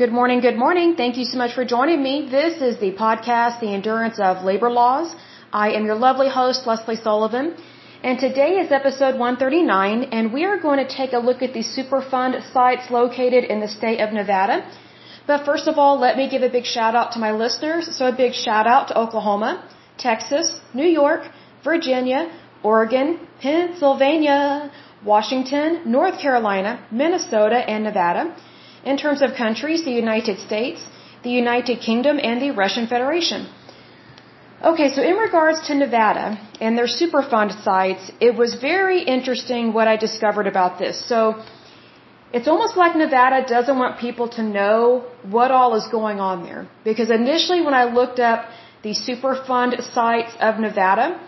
[0.00, 0.94] Good morning, good morning.
[0.96, 2.26] Thank you so much for joining me.
[2.34, 5.14] This is the podcast, The Endurance of Labor Laws.
[5.52, 7.48] I am your lovely host, Lesley Sullivan.
[8.02, 11.64] And today is episode 139, and we are going to take a look at the
[11.74, 14.56] Superfund sites located in the state of Nevada.
[15.26, 17.94] But first of all, let me give a big shout out to my listeners.
[17.94, 19.52] So a big shout out to Oklahoma,
[19.98, 21.28] Texas, New York,
[21.62, 22.20] Virginia,
[22.62, 24.72] Oregon, Pennsylvania,
[25.04, 28.34] Washington, North Carolina, Minnesota, and Nevada.
[28.84, 30.80] In terms of countries, the United States,
[31.22, 33.46] the United Kingdom, and the Russian Federation.
[34.62, 39.88] Okay, so in regards to Nevada and their Superfund sites, it was very interesting what
[39.88, 41.02] I discovered about this.
[41.12, 41.42] So,
[42.32, 45.04] it's almost like Nevada doesn't want people to know
[45.36, 46.68] what all is going on there.
[46.84, 48.48] Because initially when I looked up
[48.82, 51.18] the Superfund sites of Nevada,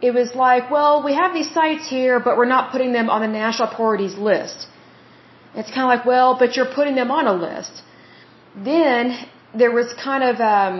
[0.00, 3.20] it was like, well, we have these sites here, but we're not putting them on
[3.20, 4.68] the national priorities list.
[5.58, 7.82] It's kind of like, well, but you're putting them on a list.
[8.70, 9.02] Then
[9.60, 10.76] there was kind of um,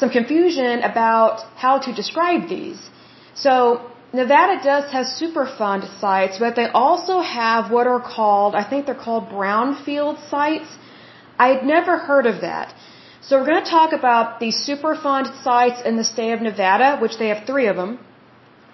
[0.00, 2.80] some confusion about how to describe these.
[3.34, 3.54] So
[4.12, 9.04] Nevada does have Superfund sites, but they also have what are called, I think they're
[9.08, 10.70] called brownfield sites.
[11.38, 12.74] I had never heard of that.
[13.22, 17.16] So we're going to talk about the Superfund sites in the state of Nevada, which
[17.18, 17.98] they have three of them.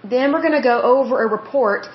[0.03, 1.89] Then we're going to go over a report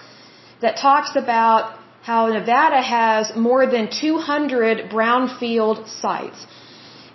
[0.62, 6.48] that talks about how Nevada has more than 200 brownfield sites.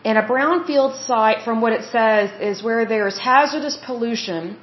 [0.05, 4.57] And a brownfield site, from what it says, is where there's hazardous pollution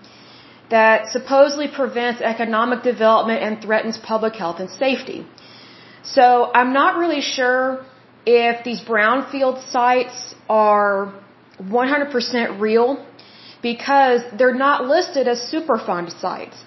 [0.69, 5.25] that supposedly prevents economic development and threatens public health and safety.
[6.03, 6.25] So
[6.59, 7.85] I'm not really sure
[8.25, 11.13] if these brownfield sites are
[11.59, 13.05] 100% real
[13.61, 16.58] because they're not listed as Superfund sites.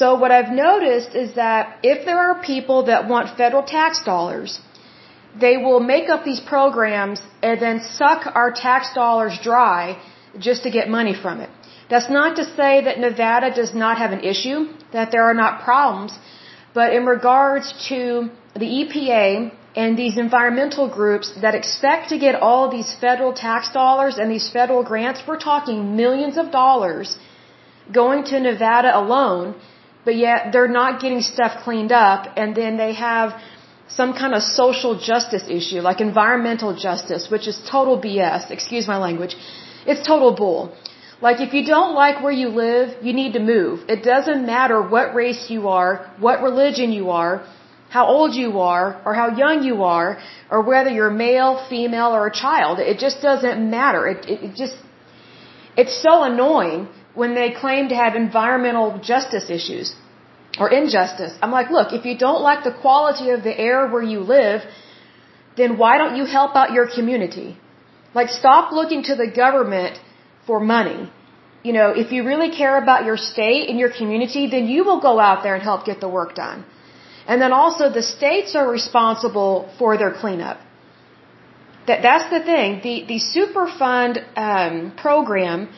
[0.00, 4.58] So what I've noticed is that if there are people that want federal tax dollars,
[5.44, 9.98] they will make up these programs and then suck our tax dollars dry
[10.38, 11.50] just to get money from it.
[11.90, 14.58] That's not to say that Nevada does not have an issue,
[14.92, 16.12] that there are not problems,
[16.72, 22.70] but in regards to the EPA and these environmental groups that expect to get all
[22.70, 27.18] these federal tax dollars and these federal grants, we're talking millions of dollars
[28.00, 29.54] going to Nevada alone
[30.04, 33.40] but yet they're not getting stuff cleaned up and then they have
[33.88, 38.98] some kind of social justice issue like environmental justice which is total BS excuse my
[38.98, 39.36] language.
[39.86, 40.74] It's total bull.
[41.20, 43.84] Like if you don't like where you live you need to move.
[43.88, 47.34] It doesn't matter what race you are what religion you are
[47.96, 50.18] how old you are or how young you are
[50.50, 52.78] or whether you're male female or a child.
[52.78, 54.06] It just doesn't matter.
[54.12, 54.76] It, it, it just
[55.76, 59.94] it's so annoying when they claim to have environmental justice issues
[60.58, 61.32] or injustice.
[61.42, 64.62] I'm like, look, if you don't like the quality of the air where you live,
[65.56, 67.56] then why don't you help out your community?
[68.14, 69.98] Like, stop looking to the government
[70.46, 71.10] for money.
[71.62, 75.00] You know, if you really care about your state and your community, then you will
[75.00, 76.64] go out there and help get the work done.
[77.26, 80.58] And then also the states are responsible for their cleanup.
[81.86, 82.80] That, that's the thing.
[82.82, 85.68] The, the Superfund um, program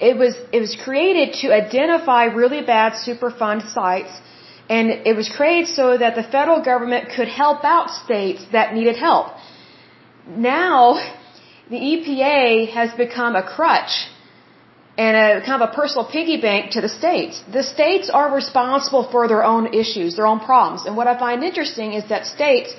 [0.00, 4.12] it was it was created to identify really bad superfund sites
[4.68, 8.96] and it was created so that the federal government could help out states that needed
[8.96, 9.28] help.
[10.26, 10.94] Now
[11.70, 14.08] the EPA has become a crutch
[14.96, 17.42] and a kind of a personal piggy bank to the states.
[17.52, 20.86] The states are responsible for their own issues, their own problems.
[20.86, 22.74] And what I find interesting is that states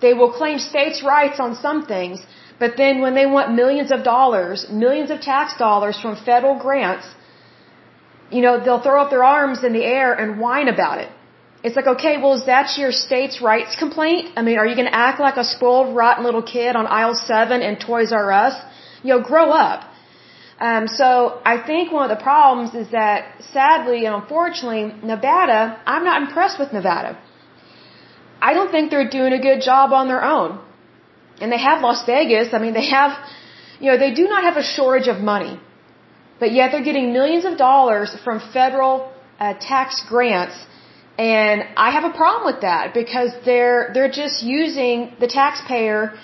[0.00, 2.20] they will claim states' rights on some things,
[2.58, 7.06] but then when they want millions of dollars, millions of tax dollars from federal grants,
[8.30, 11.10] you know, they'll throw up their arms in the air and whine about it.
[11.62, 14.32] It's like, okay, well, is that your state's rights complaint?
[14.36, 17.14] I mean, are you going to act like a spoiled, rotten little kid on aisle
[17.14, 18.54] seven in Toys R Us?
[19.02, 19.80] You know, grow up.
[20.58, 26.04] Um, so I think one of the problems is that sadly and unfortunately, Nevada, I'm
[26.04, 27.18] not impressed with Nevada.
[28.40, 30.60] I don't think they're doing a good job on their own
[31.40, 32.54] and they have Las Vegas.
[32.54, 33.12] I mean, they have,
[33.80, 35.60] you know, they do not have a shortage of money,
[36.40, 40.56] but yet they're getting millions of dollars from federal uh, tax grants.
[41.18, 46.18] And I have a problem with that because they're they're just using the taxpayer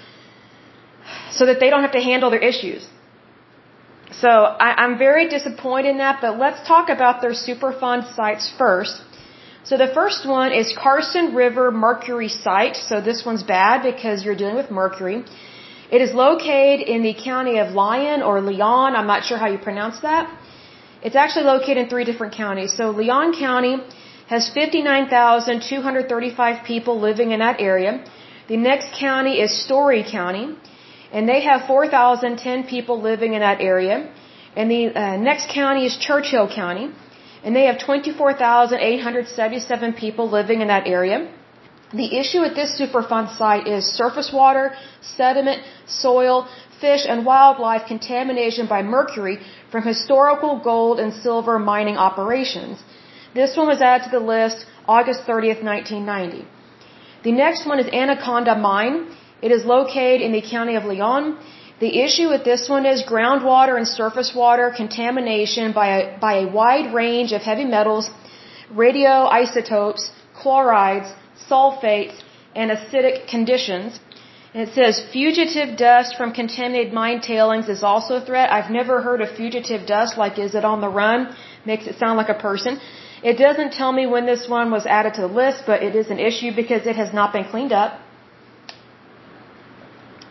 [1.31, 2.87] so that they don't have to handle their issues.
[4.21, 6.21] So I, I'm very disappointed in that.
[6.21, 9.02] But let's talk about their Superfund sites first.
[9.65, 12.77] So the first one is Carson River Mercury Site.
[12.77, 15.23] So this one's bad because you're dealing with mercury.
[15.97, 18.97] It is located in the county of Lyon or Leon.
[18.97, 20.29] I'm not sure how you pronounce that.
[21.01, 22.75] It's actually located in three different counties.
[22.77, 23.77] So Leon County
[24.27, 28.05] has 59,235 people living in that area.
[28.49, 30.57] The next county is Storey County,
[31.13, 34.09] and they have 4,010 people living in that area.
[34.57, 36.91] And the uh, next county is Churchill County,
[37.45, 41.29] and they have 24,877 people living in that area.
[41.93, 46.47] The issue at this Superfund site is surface water, sediment, soil,
[46.81, 49.39] fish, and wildlife contamination by mercury
[49.71, 52.83] from historical gold and silver mining operations.
[53.35, 56.47] This one was added to the list August 30th, 1990.
[57.25, 59.09] The next one is Anaconda Mine.
[59.43, 61.37] It is located in the county of Leon.
[61.85, 66.47] The issue with this one is groundwater and surface water contamination by a, by a
[66.59, 68.09] wide range of heavy metals,
[68.83, 70.05] radioisotopes,
[70.41, 71.09] chlorides,
[71.49, 72.17] sulfates,
[72.55, 73.99] and acidic conditions.
[74.55, 78.53] And it says fugitive dust from contaminated mine tailings is also a threat.
[78.53, 81.35] I've never heard of fugitive dust, like is it on the run?
[81.67, 82.79] Makes it sound like a person.
[83.25, 86.11] It doesn't tell me when this one was added to the list, but it is
[86.11, 87.99] an issue because it has not been cleaned up.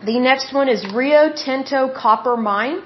[0.04, 2.82] The next one is Rio Tinto Copper Mine.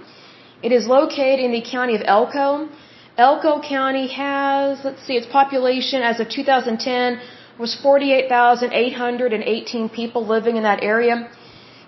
[0.63, 2.69] It is located in the county of Elko.
[3.17, 7.19] Elko County has, let's see, its population as of 2010
[7.59, 11.31] was 48,818 people living in that area.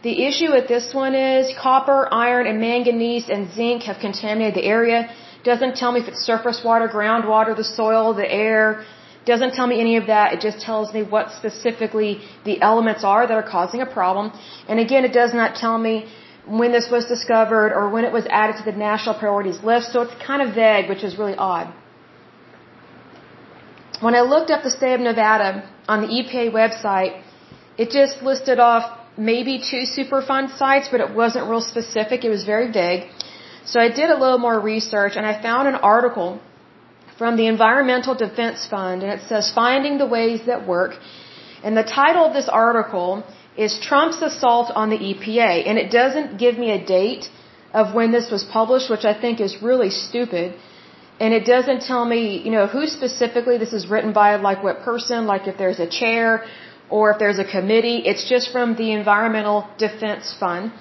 [0.03, 4.65] The issue with this one is copper, iron, and manganese and zinc have contaminated the
[4.65, 5.11] area.
[5.45, 8.83] Doesn't tell me if it's surface water, groundwater, the soil, the air.
[9.33, 10.27] Doesn't tell me any of that.
[10.35, 12.13] It just tells me what specifically
[12.49, 14.27] the elements are that are causing a problem.
[14.69, 15.95] And again, it does not tell me
[16.61, 19.93] when this was discovered or when it was added to the national priorities list.
[19.93, 21.67] So it's kind of vague, which is really odd.
[24.07, 25.51] When I looked up the state of Nevada
[25.95, 27.13] on the EPA website,
[27.77, 28.85] it just listed off
[29.31, 32.25] maybe two Superfund sites, but it wasn't real specific.
[32.25, 33.03] It was very vague.
[33.67, 36.41] So I did a little more research and I found an article
[37.19, 40.93] from the Environmental Defense Fund and it says Finding the Ways That Work.
[41.65, 43.25] And the title of this article
[43.57, 45.67] is Trump's Assault on the EPA.
[45.69, 47.29] And it doesn't give me a date
[47.75, 50.55] of when this was published, which I think is really stupid.
[51.21, 54.81] And it doesn't tell me, you know, who specifically this is written by, like what
[54.91, 56.45] person, like if there's a chair
[56.89, 57.99] or if there's a committee.
[58.11, 60.73] It's just from the Environmental Defense Fund.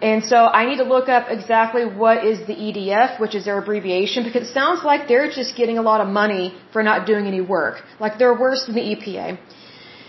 [0.00, 3.58] And so I need to look up exactly what is the EDF, which is their
[3.58, 7.26] abbreviation, because it sounds like they're just getting a lot of money for not doing
[7.26, 7.82] any work.
[7.98, 9.38] Like they're worse than the EPA.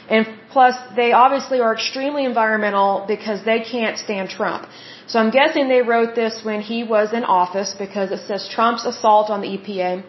[0.09, 4.67] And plus, they obviously are extremely environmental because they can't stand Trump.
[5.07, 8.85] So I'm guessing they wrote this when he was in office because it says Trump's
[8.85, 10.03] assault on the EPA.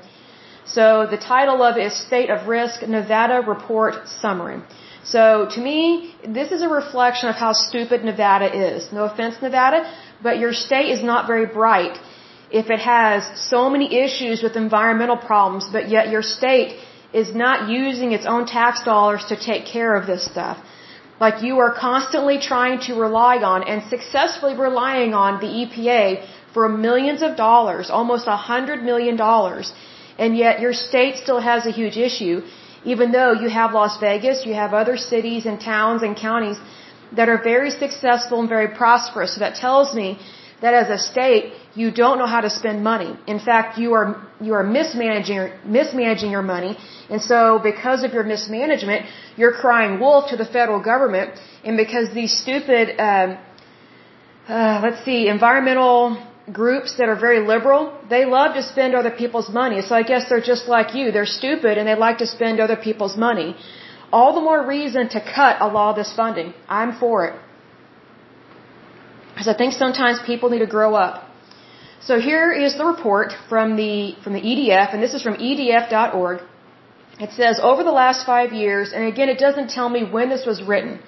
[0.66, 4.60] So the title of it is State of Risk Nevada Report Summary.
[5.04, 8.92] So to me, this is a reflection of how stupid Nevada is.
[8.92, 9.90] No offense, Nevada,
[10.22, 11.98] but your state is not very bright
[12.50, 16.76] if it has so many issues with environmental problems, but yet your state
[17.12, 20.58] is not using its own tax dollars to take care of this stuff.
[21.20, 26.68] Like you are constantly trying to rely on and successfully relying on the EPA for
[26.68, 29.72] millions of dollars, almost a hundred million dollars,
[30.18, 32.42] and yet your state still has a huge issue
[32.84, 36.58] even though you have Las Vegas, you have other cities and towns and counties
[37.16, 39.34] that are very successful and very prosperous.
[39.34, 40.18] So that tells me
[40.62, 43.16] that as a state, you don't know how to spend money.
[43.26, 44.08] In fact, you are
[44.40, 46.76] you are mismanaging mismanaging your money,
[47.08, 49.06] and so because of your mismanagement,
[49.36, 53.38] you're crying wolf to the federal government, and because these stupid, um,
[54.48, 56.18] uh, let's see, environmental
[56.52, 59.82] groups that are very liberal, they love to spend other people's money.
[59.82, 61.12] So I guess they're just like you.
[61.12, 63.56] They're stupid and they like to spend other people's money.
[64.12, 66.52] All the more reason to cut a lot of this funding.
[66.68, 67.34] I'm for it.
[69.32, 71.26] Because I think sometimes people need to grow up.
[72.02, 76.40] So here is the report from the, from the EDF, and this is from edf.org.
[77.20, 80.46] It says, over the last five years, and again, it doesn't tell me when this
[80.46, 81.00] was written.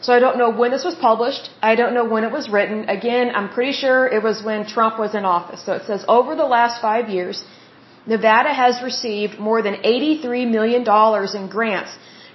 [0.00, 1.50] So I don't know when this was published.
[1.60, 2.88] I don't know when it was written.
[2.88, 5.64] Again, I'm pretty sure it was when Trump was in office.
[5.66, 7.42] So it says over the last five years,
[8.06, 10.82] Nevada has received more than $83 million
[11.38, 11.92] in grants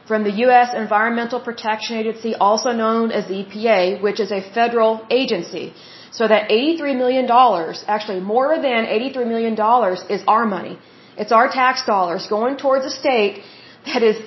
[0.08, 0.70] from the U.S.
[0.76, 5.74] Environmental Protection Agency, also known as the EPA, which is a federal agency.
[6.12, 7.26] So that $83 million,
[7.88, 9.54] actually more than $83 million
[10.10, 10.78] is our money.
[11.18, 13.42] It's our tax dollars going towards a state
[13.86, 14.18] that is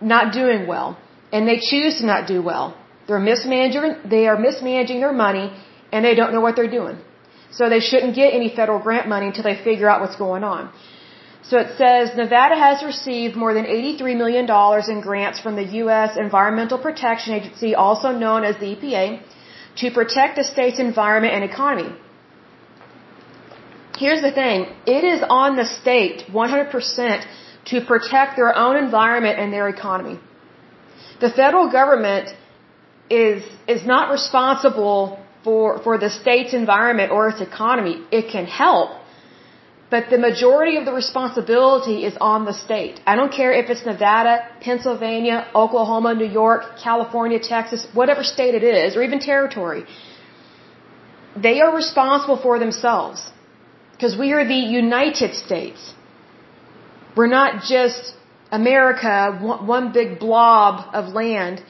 [0.00, 0.96] not doing well.
[1.32, 2.76] And they choose to not do well.
[3.06, 5.46] They're mismanaging, they are mismanaging their money
[5.92, 6.98] and they don't know what they're doing.
[7.56, 10.72] So they shouldn't get any federal grant money until they figure out what's going on.
[11.48, 14.46] So it says Nevada has received more than $83 million
[14.92, 16.16] in grants from the U.S.
[16.16, 19.20] Environmental Protection Agency, also known as the EPA,
[19.80, 21.94] to protect the state's environment and economy.
[23.98, 24.66] Here's the thing.
[24.86, 27.26] It is on the state 100%
[27.66, 30.18] to protect their own environment and their economy.
[31.20, 32.34] The federal government
[33.10, 38.02] is is not responsible for for the state's environment or its economy.
[38.10, 38.90] It can help,
[39.90, 43.00] but the majority of the responsibility is on the state.
[43.06, 48.64] I don't care if it's Nevada, Pennsylvania, Oklahoma, New York, California, Texas, whatever state it
[48.64, 49.84] is, or even territory.
[51.36, 53.30] They are responsible for themselves
[53.92, 55.92] because we are the United States.
[57.16, 58.14] We're not just
[58.50, 59.38] America,
[59.76, 61.62] one big blob of land,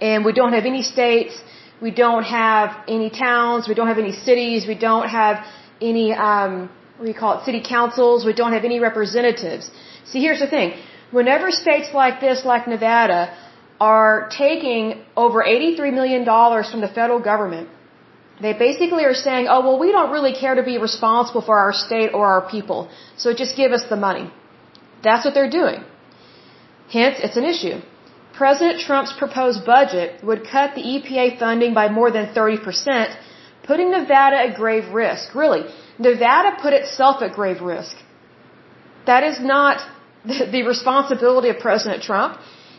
[0.00, 1.34] and we don't have any states,
[1.80, 5.44] we don't have any towns, we don't have any cities, we don't have
[5.80, 9.70] any, um, what do you call it, city councils, we don't have any representatives.
[10.04, 10.72] See, here's the thing.
[11.10, 13.36] Whenever states like this, like Nevada,
[13.80, 16.24] are taking over $83 million
[16.70, 17.68] from the federal government,
[18.40, 21.72] they basically are saying, oh, well, we don't really care to be responsible for our
[21.72, 24.30] state or our people, so just give us the money.
[25.02, 25.84] That's what they're doing.
[26.90, 27.80] Hence, it's an issue.
[28.40, 33.16] President Trump's proposed budget would cut the EPA funding by more than 30%,
[33.68, 35.34] putting Nevada at grave risk.
[35.40, 35.62] Really,
[36.06, 37.94] Nevada put itself at grave risk.
[39.10, 39.76] That is not
[40.54, 42.38] the responsibility of President Trump.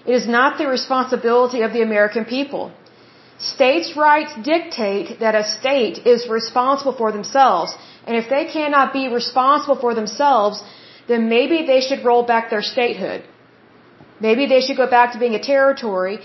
[0.09, 2.63] It is not the responsibility of the American people.
[3.37, 7.77] States' rights dictate that a state is responsible for themselves.
[8.07, 10.63] And if they cannot be responsible for themselves,
[11.07, 13.21] then maybe they should roll back their statehood.
[14.27, 16.19] Maybe they should go back to being a territory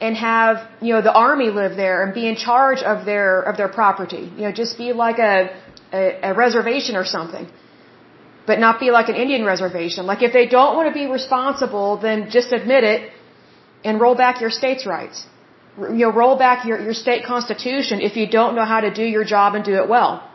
[0.00, 3.56] and have, you know, the army live there and be in charge of their, of
[3.56, 4.24] their property.
[4.36, 5.50] You know, just be like a,
[5.92, 7.48] a, a reservation or something.
[8.46, 10.06] But not be like an Indian reservation.
[10.06, 13.10] Like if they don't want to be responsible, then just admit it
[13.84, 15.26] and roll back your state's rights.
[15.78, 19.04] You know, roll back your, your state constitution if you don't know how to do
[19.04, 20.27] your job and do it well.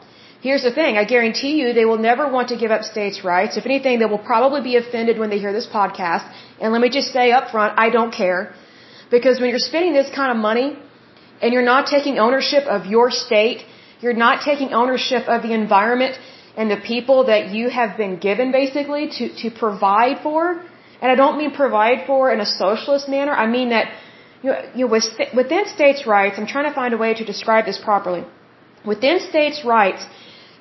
[0.45, 3.55] Here's the thing, I guarantee you they will never want to give up states' rights.
[3.59, 6.25] If anything, they will probably be offended when they hear this podcast.
[6.59, 8.41] And let me just say up front, I don't care.
[9.15, 10.67] Because when you're spending this kind of money
[11.41, 13.63] and you're not taking ownership of your state,
[14.01, 16.19] you're not taking ownership of the environment
[16.57, 20.41] and the people that you have been given basically to, to provide for.
[21.01, 23.33] And I don't mean provide for in a socialist manner.
[23.45, 23.85] I mean that
[24.43, 24.91] you know, you know,
[25.41, 28.23] within states' rights, I'm trying to find a way to describe this properly.
[28.85, 30.05] Within states' rights,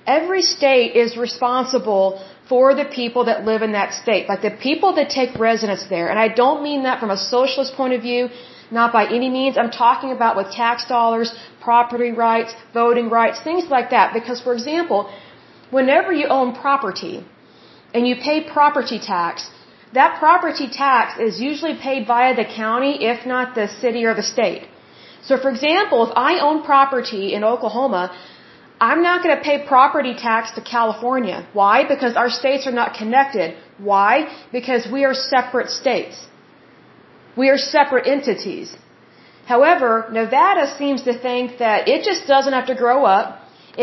[0.06, 4.94] every state is responsible for the people that live in that state, like the people
[4.94, 6.08] that take residence there.
[6.08, 8.28] And I don't mean that from a socialist point of view,
[8.70, 9.56] not by any means.
[9.56, 14.12] I'm talking about with tax dollars, property rights, voting rights, things like that.
[14.12, 15.10] Because, for example,
[15.70, 17.24] whenever you own property
[17.94, 19.50] and you pay property tax,
[19.92, 24.22] that property tax is usually paid via the county, if not the city or the
[24.22, 24.62] state.
[25.22, 28.10] So, for example, if I own property in Oklahoma,
[28.84, 31.38] I'm not going to pay property tax to California.
[31.58, 31.74] Why?
[31.92, 33.56] Because our states are not connected.
[33.90, 34.12] Why?
[34.56, 36.16] Because we are separate states.
[37.42, 38.74] We are separate entities.
[39.52, 43.26] However, Nevada seems to think that it just doesn't have to grow up.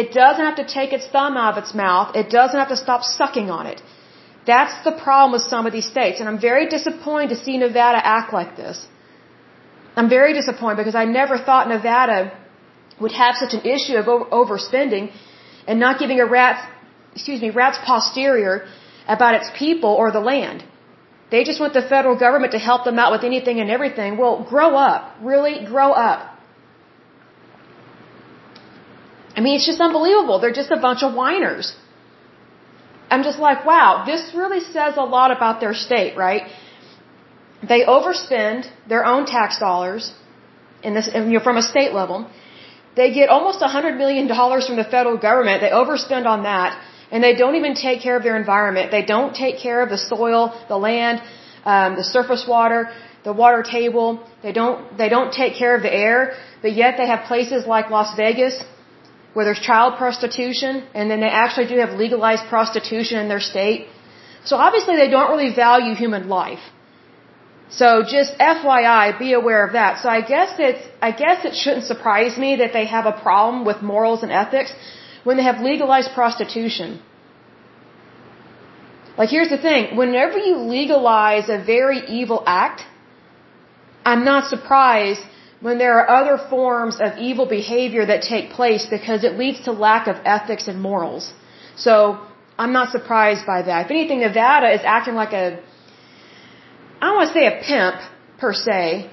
[0.02, 2.16] It doesn't have to take its thumb out of its mouth.
[2.22, 3.82] It doesn't have to stop sucking on it.
[4.52, 6.20] That's the problem with some of these states.
[6.20, 8.88] And I'm very disappointed to see Nevada act like this.
[9.96, 12.20] I'm very disappointed because I never thought Nevada
[13.02, 14.06] would have such an issue of
[14.40, 15.12] overspending
[15.68, 16.66] and not giving a rat's,
[17.14, 18.66] excuse me, rat's posterior
[19.08, 20.64] about its people or the land.
[21.32, 24.18] They just want the federal government to help them out with anything and everything.
[24.18, 25.16] Well, grow up.
[25.22, 26.20] Really, grow up.
[29.36, 30.40] I mean, it's just unbelievable.
[30.40, 31.76] They're just a bunch of whiners.
[33.12, 36.44] I'm just like, wow, this really says a lot about their state, right?
[37.72, 40.14] They overspend their own tax dollars
[40.84, 42.30] in this, you know, from a state level.
[43.00, 44.28] They get almost $100 million
[44.68, 45.58] from the federal government.
[45.66, 46.70] They overspend on that.
[47.12, 48.92] And they don't even take care of their environment.
[48.98, 50.42] They don't take care of the soil,
[50.74, 51.22] the land,
[51.74, 52.80] um, the surface water,
[53.30, 54.08] the water table.
[54.46, 56.20] They don't, they don't take care of the air.
[56.64, 58.56] But yet they have places like Las Vegas
[59.34, 63.88] where there's child prostitution and then they actually do have legalized prostitution in their state.
[64.50, 66.64] So obviously they don't really value human life.
[67.70, 70.02] So just FYI, be aware of that.
[70.02, 73.64] So I guess it's, I guess it shouldn't surprise me that they have a problem
[73.64, 74.74] with morals and ethics
[75.24, 77.00] when they have legalized prostitution.
[79.18, 82.86] Like here's the thing, whenever you legalize a very evil act,
[84.06, 85.22] I'm not surprised
[85.60, 89.72] when there are other forms of evil behavior that take place because it leads to
[89.72, 91.34] lack of ethics and morals.
[91.76, 91.94] So
[92.58, 93.86] I'm not surprised by that.
[93.86, 95.60] If anything, Nevada is acting like a
[97.02, 97.96] I don't want to say a pimp
[98.40, 99.10] per se,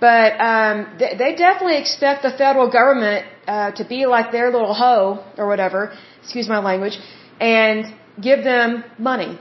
[0.00, 4.74] but um, they, they definitely expect the federal government uh, to be like their little
[4.74, 6.98] hoe or whatever, excuse my language,
[7.40, 9.38] and give them money.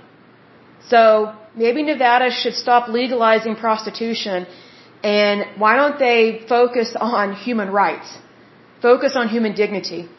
[0.90, 4.48] So maybe Nevada should stop legalizing prostitution
[5.06, 8.18] And why don't they focus on human rights?
[8.82, 10.10] Focus on human dignity.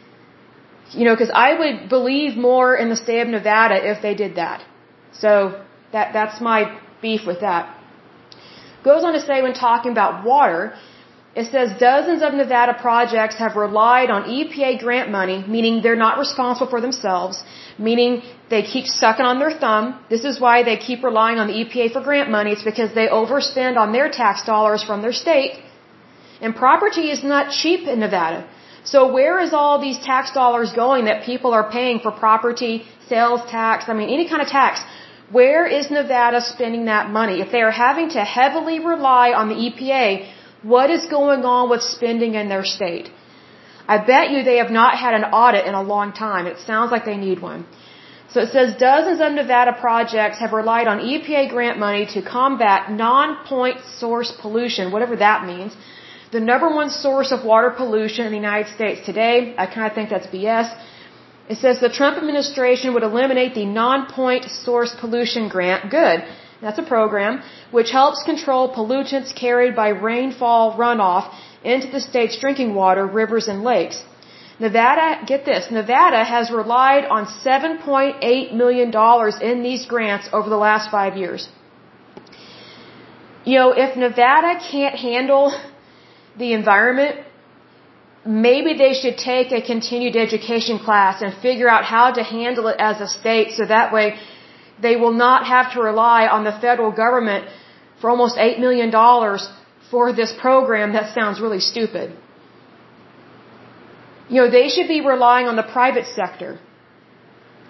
[0.92, 4.37] You know, because I would believe more in the state of Nevada if they did
[4.37, 4.64] that.
[5.12, 5.30] So
[5.92, 6.61] that that's my
[7.00, 7.62] beef with that.
[8.85, 10.75] Goes on to say when talking about water,
[11.41, 16.19] it says dozens of Nevada projects have relied on EPA grant money, meaning they're not
[16.19, 17.43] responsible for themselves,
[17.88, 18.23] meaning
[18.53, 19.85] they keep sucking on their thumb.
[20.15, 22.53] This is why they keep relying on the EPA for grant money.
[22.53, 25.55] It's because they overspend on their tax dollars from their state.
[26.41, 28.41] And property is not cheap in Nevada.
[28.93, 32.75] So where is all these tax dollars going that people are paying for property,
[33.09, 34.85] sales tax, I mean any kind of tax?
[35.30, 37.40] Where is Nevada spending that money?
[37.40, 40.28] If they are having to heavily rely on the EPA,
[40.62, 43.11] what is going on with spending in their state?
[43.88, 46.47] I bet you they have not had an audit in a long time.
[46.47, 47.66] It sounds like they need one.
[48.30, 52.90] So it says dozens of Nevada projects have relied on EPA grant money to combat
[52.90, 55.76] non-point source pollution, whatever that means
[56.33, 59.54] the number one source of water pollution in the United States today.
[59.56, 60.68] I kind of think that's BS.
[61.49, 65.91] It says the Trump administration would eliminate the non-point source pollution grant.
[65.91, 66.25] Good.
[66.61, 72.75] That's a program which helps control pollutants carried by rainfall runoff into the state's drinking
[72.75, 74.03] water, rivers, and lakes.
[74.59, 78.91] Nevada, get this, Nevada has relied on $7.8 million
[79.43, 81.49] in these grants over the last five years.
[83.45, 85.55] You know, if Nevada can't handle
[86.38, 87.21] the environment,
[88.26, 92.76] maybe they should take a continued education class and figure out how to handle it
[92.78, 94.18] as a state so that way
[94.80, 97.49] they will not have to rely on the federal government
[98.00, 98.90] for almost $8 million
[99.90, 102.14] for this program that sounds really stupid.
[104.28, 106.59] You know, they should be relying on the private sector.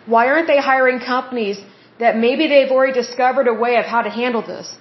[0.07, 1.59] Why aren't they hiring companies
[1.99, 4.75] that maybe they've already discovered a way of how to handle this?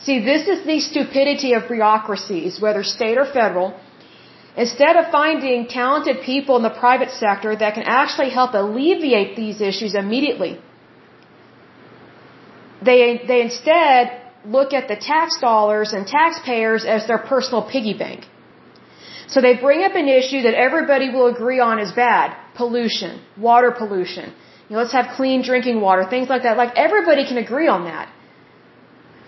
[0.00, 3.68] See, this is the stupidity of bureaucracies, whether state or federal.
[4.56, 9.60] Instead of finding talented people in the private sector that can actually help alleviate these
[9.60, 10.60] issues immediately,
[12.82, 18.26] they, they instead look at the tax dollars and taxpayers as their personal piggy bank.
[19.28, 22.36] So they bring up an issue that everybody will agree on is bad.
[22.54, 23.20] Pollution.
[23.38, 24.34] Water pollution.
[24.68, 26.04] You know, let's have clean drinking water.
[26.04, 26.56] Things like that.
[26.56, 28.12] Like everybody can agree on that.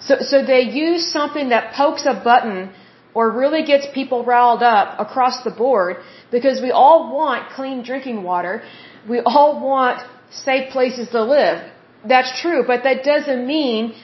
[0.00, 2.72] So, so they use something that pokes a button
[3.14, 5.96] or really gets people riled up across the board
[6.30, 8.62] because we all want clean drinking water.
[9.08, 11.58] We all want safe places to live.
[12.06, 13.94] That's true, but that doesn't mean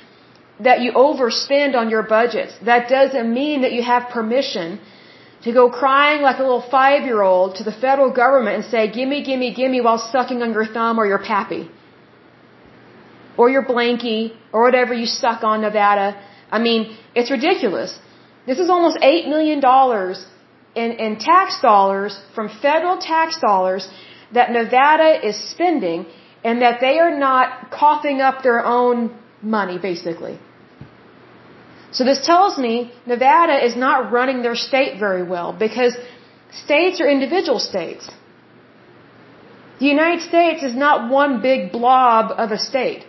[0.60, 2.54] that you overspend on your budgets.
[2.64, 4.80] That doesn't mean that you have permission
[5.44, 8.90] to go crying like a little five year old to the federal government and say,
[8.90, 11.70] gimme, gimme, gimme while sucking on your thumb or your pappy
[13.36, 16.08] or your blankie or whatever you suck on Nevada.
[16.50, 17.98] I mean, it's ridiculous.
[18.46, 19.60] This is almost $8 million
[20.74, 23.88] in, in tax dollars from federal tax dollars
[24.32, 26.06] that Nevada is spending
[26.44, 30.38] and that they are not coughing up their own money, basically.
[31.92, 35.96] So this tells me Nevada is not running their state very well because
[36.52, 38.08] states are individual states.
[39.80, 43.04] The United States is not one big blob of a state.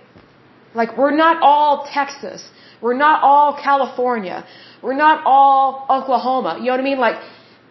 [0.74, 2.50] Like we're not all Texas.
[2.82, 4.46] We're not all California.
[4.82, 6.58] We're not all Oklahoma.
[6.60, 7.00] You know what I mean?
[7.00, 7.20] Like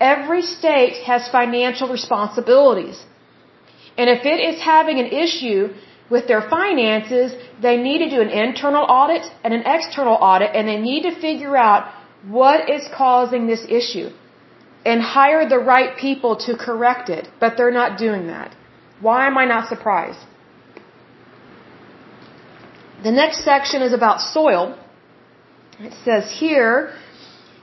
[0.01, 3.05] every state has financial responsibilities.
[3.99, 5.75] And if it is having an issue
[6.09, 10.67] with their finances, they need to do an internal audit and an external audit and
[10.69, 11.93] they need to figure out
[12.39, 14.09] what is causing this issue
[14.85, 17.29] and hire the right people to correct it.
[17.39, 18.55] But they're not doing that.
[19.01, 20.21] Why am I not surprised?
[23.03, 24.79] The next section is about soil.
[25.89, 26.93] It says here,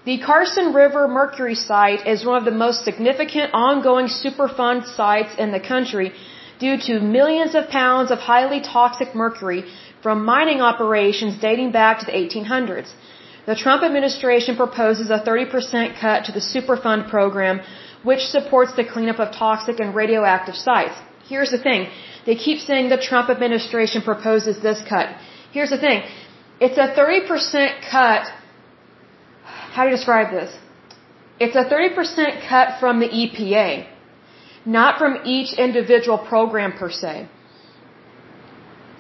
[0.06, 5.52] the Carson River Mercury site is one of the most significant ongoing Superfund sites in
[5.52, 6.14] the country
[6.58, 9.66] due to millions of pounds of highly toxic mercury
[10.02, 12.90] from mining operations dating back to the 1800s.
[13.46, 17.62] The Trump administration proposes a 30% cut to the Superfund program,
[18.02, 20.96] which supports the cleanup of toxic and radioactive sites.
[21.30, 21.88] Here's the thing.
[22.26, 25.10] They keep saying the Trump administration proposes this cut.
[25.52, 26.02] Here's the thing.
[26.60, 28.24] It's a 30% cut.
[29.44, 30.52] How do you describe this?
[31.40, 33.88] It's a 30% cut from the EPA,
[34.66, 37.28] not from each individual program per se.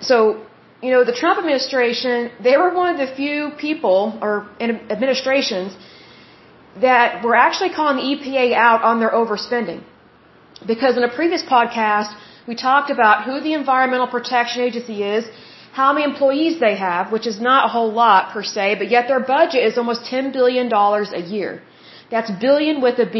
[0.01, 0.45] So,
[0.83, 5.75] you know, the Trump administration, they were one of the few people or administrations
[6.79, 9.81] that were actually calling the EPA out on their overspending.
[10.65, 12.13] Because in a previous podcast,
[12.47, 15.25] we talked about who the Environmental Protection Agency is
[15.77, 19.03] how many employees they have, which is not a whole lot per se, but yet
[19.11, 20.67] their budget is almost $10 billion
[21.21, 21.51] a year.
[22.13, 23.19] That's billion with a B.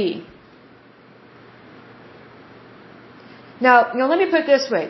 [3.67, 3.75] Now,
[4.11, 4.85] let me put it this way.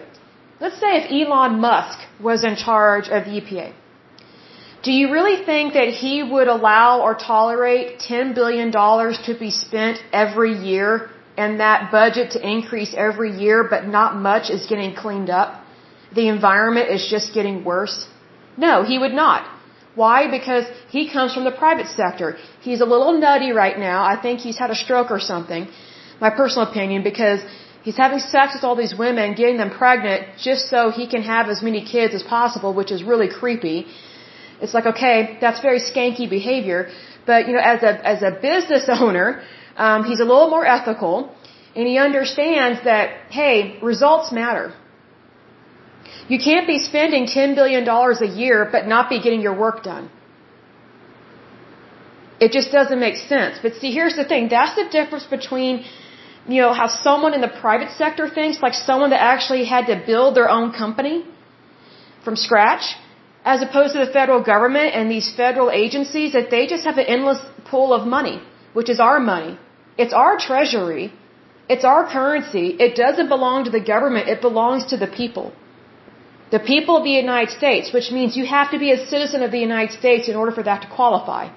[0.62, 1.98] Let's say if Elon Musk
[2.30, 3.68] was in charge of the EPA.
[4.86, 9.98] Do you really think that he would allow or tolerate $10 billion to be spent
[10.24, 15.30] every year and that budget to increase every year, but not much is getting cleaned
[15.30, 15.64] up?
[16.14, 18.08] The environment is just getting worse?
[18.58, 19.46] No, he would not.
[19.96, 20.30] Why?
[20.38, 20.66] Because
[20.96, 22.38] he comes from the private sector.
[22.62, 24.00] He's a little nutty right now.
[24.04, 25.68] I think he's had a stroke or something.
[26.22, 27.42] My personal opinion, because
[27.84, 31.50] he's having sex with all these women, getting them pregnant just so he can have
[31.50, 33.88] as many kids as possible, which is really creepy.
[34.62, 36.90] It's like, okay, that's very skanky behavior.
[37.26, 39.42] But, you know, as a, as a business owner,
[39.78, 41.16] um, he's a little more ethical
[41.76, 44.74] and he understands that, hey, results matter.
[46.34, 50.10] You can't be spending $10 billion a year but not be getting your work done.
[52.40, 53.60] It just doesn't make sense.
[53.62, 54.50] But see, here's the thing.
[54.50, 55.86] That's the difference between,
[56.48, 59.96] you know, how someone in the private sector thinks, like someone that actually had to
[60.06, 61.26] build their own company
[62.24, 62.96] from scratch,
[63.44, 67.08] as opposed to the federal government and these federal agencies that they just have an
[67.16, 67.40] endless
[67.72, 68.42] pool of money,
[68.74, 69.58] which is our money.
[69.98, 71.14] It's our treasury.
[71.70, 72.66] It's our currency.
[72.86, 74.30] It doesn't belong to the government.
[74.30, 75.54] It belongs to the people.
[76.56, 79.52] The people of the United States, which means you have to be a citizen of
[79.52, 81.50] the United States in order for that to qualify.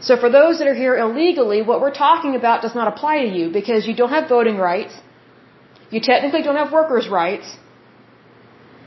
[0.00, 3.30] So for those that are here illegally, what we're talking about does not apply to
[3.38, 4.94] you because you don't have voting rights.
[5.90, 7.56] You technically don't have workers' rights.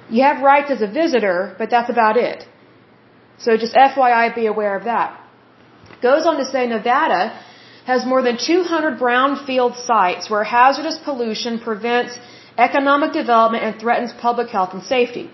[0.09, 2.45] You have rights as a visitor, but that's about it.
[3.37, 5.09] So just FYI, be aware of that.
[6.01, 7.21] Goes on to say Nevada
[7.85, 12.17] has more than 200 brownfield sites where hazardous pollution prevents
[12.57, 15.29] economic development and threatens public health and safety.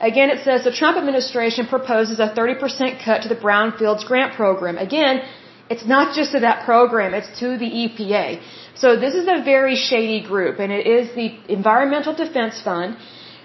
[0.00, 4.76] Again, it says the Trump administration proposes a 30% cut to the brownfields grant program.
[4.76, 5.22] Again,
[5.70, 8.40] it's not just to that program, it's to the EPA.
[8.74, 12.96] So this is a very shady group, and it is the Environmental Defense Fund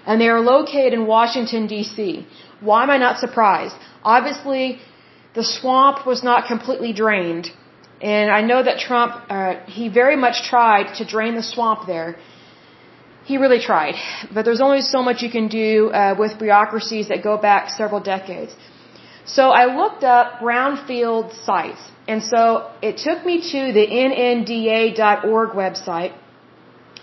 [0.06, 2.26] and they are located in Washington, D.C.
[2.60, 3.76] Why am I not surprised?
[4.04, 4.80] Obviously,
[5.34, 7.50] the swamp was not completely drained.
[8.00, 12.16] And I know that Trump, uh, he very much tried to drain the swamp there.
[13.32, 13.96] He really tried.
[14.34, 18.00] But there's only so much you can do uh, with bureaucracies that go back several
[18.14, 18.52] decades.
[19.36, 21.82] So I looked up brownfield sites.
[22.12, 22.40] And so
[22.88, 26.12] it took me to the nnda.org website.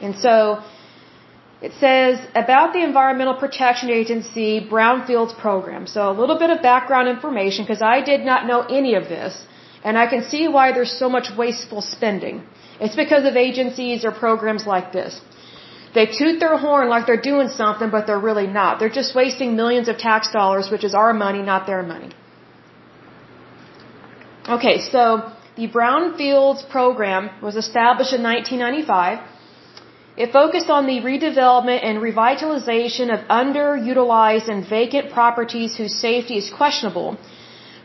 [0.06, 0.36] And so
[1.68, 5.88] it says about the Environmental Protection Agency Brownfields program.
[5.96, 9.34] So a little bit of background information because I did not know any of this.
[9.84, 12.44] And I can see why there's so much wasteful spending.
[12.80, 15.20] It's because of agencies or programs like this.
[15.96, 18.80] They toot their horn like they're doing something, but they're really not.
[18.80, 22.12] They're just wasting millions of tax dollars, which is our money, not their money.
[24.58, 29.20] Okay, so the Brownfields program was established in 1995
[30.24, 36.50] it focused on the redevelopment and revitalization of underutilized and vacant properties whose safety is
[36.62, 37.18] questionable.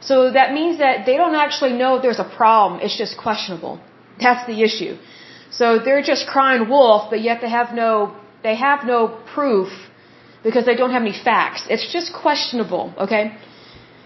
[0.00, 3.74] So that means that they don't actually know if there's a problem, it's just questionable.
[4.24, 4.96] That's the issue.
[5.50, 9.00] So they're just crying wolf, but yet they have no they have no
[9.34, 9.70] proof
[10.42, 11.66] because they don't have any facts.
[11.70, 13.36] It's just questionable, okay?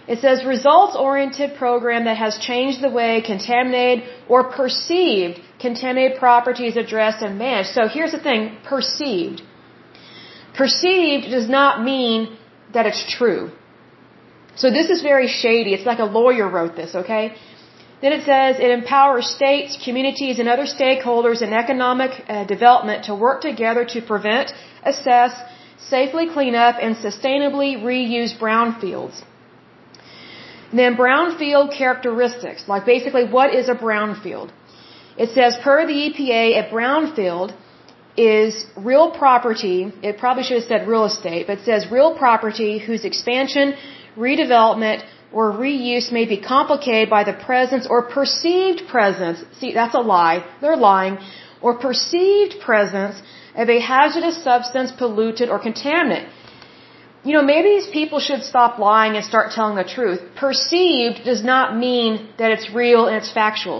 [0.06, 6.76] It says results oriented program that has changed the way contaminated or perceived contaminated properties
[6.76, 7.70] addressed and managed.
[7.70, 9.42] So here's the thing, perceived.
[10.54, 12.38] Perceived does not mean
[12.74, 13.50] that it's true.
[14.56, 15.74] So this is very shady.
[15.74, 17.34] It's like a lawyer wrote this, okay?
[18.00, 23.14] Then it says it empowers states, communities, and other stakeholders in economic uh, development to
[23.14, 24.52] work together to prevent,
[24.84, 25.32] assess,
[25.78, 29.22] safely clean up, and sustainably reuse brownfields.
[30.70, 34.50] And then brownfield characteristics, like basically what is a brownfield?
[35.16, 37.56] It says per the EPA, a brownfield
[38.16, 42.78] is real property, it probably should have said real estate, but it says real property
[42.78, 43.74] whose expansion,
[44.16, 50.00] redevelopment, or reuse may be complicated by the presence or perceived presence, see that's a
[50.00, 51.18] lie, they're lying,
[51.60, 53.20] or perceived presence
[53.54, 56.28] of a hazardous substance, pollutant, or contaminant
[57.24, 60.20] you know, maybe these people should stop lying and start telling the truth.
[60.36, 63.78] Perceived does not mean that it's real and it's factual.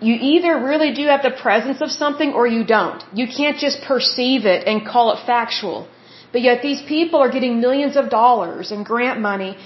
[0.00, 3.02] You either really do have the presence of something or you don't.
[3.20, 5.88] You can't just perceive it and call it factual.
[6.32, 9.56] But yet these people are getting millions of dollars in grant money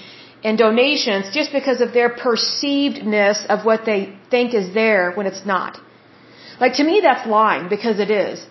[0.43, 5.45] and donations just because of their perceivedness of what they think is there when it's
[5.45, 5.79] not.
[6.59, 8.45] Like to me that's lying because it is.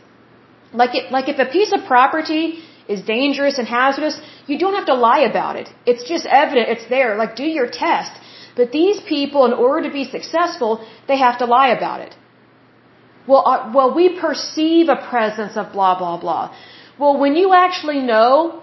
[0.72, 2.44] Like it, like if a piece of property
[2.94, 5.68] is dangerous and hazardous, you don't have to lie about it.
[5.90, 6.68] It's just evident.
[6.74, 7.10] It's there.
[7.22, 8.12] Like, do your test.
[8.56, 10.70] But these people, in order to be successful,
[11.08, 12.16] they have to lie about it.
[13.28, 16.44] Well, uh, well, we perceive a presence of blah, blah, blah.
[16.98, 18.62] Well, when you actually know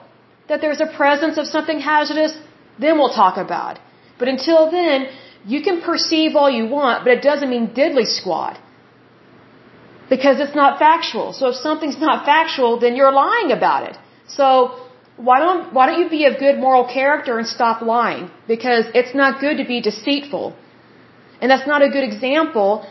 [0.49, 2.33] that there's a presence of something hazardous,
[2.79, 3.79] then we'll talk about.
[4.19, 5.07] But until then,
[5.45, 8.59] you can perceive all you want, but it doesn't mean diddly squat.
[10.09, 11.33] Because it's not factual.
[11.33, 13.97] So if something's not factual, then you're lying about it.
[14.27, 14.47] So
[15.17, 18.29] why don't, why don't you be of good moral character and stop lying?
[18.47, 20.55] Because it's not good to be deceitful.
[21.41, 22.87] And that's not a good example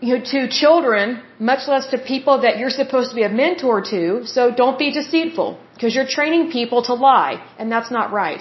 [0.00, 3.80] you know, to children, much less to people that you're supposed to be a mentor
[3.92, 4.26] to.
[4.26, 8.40] So don't be deceitful because you're training people to lie and that's not right.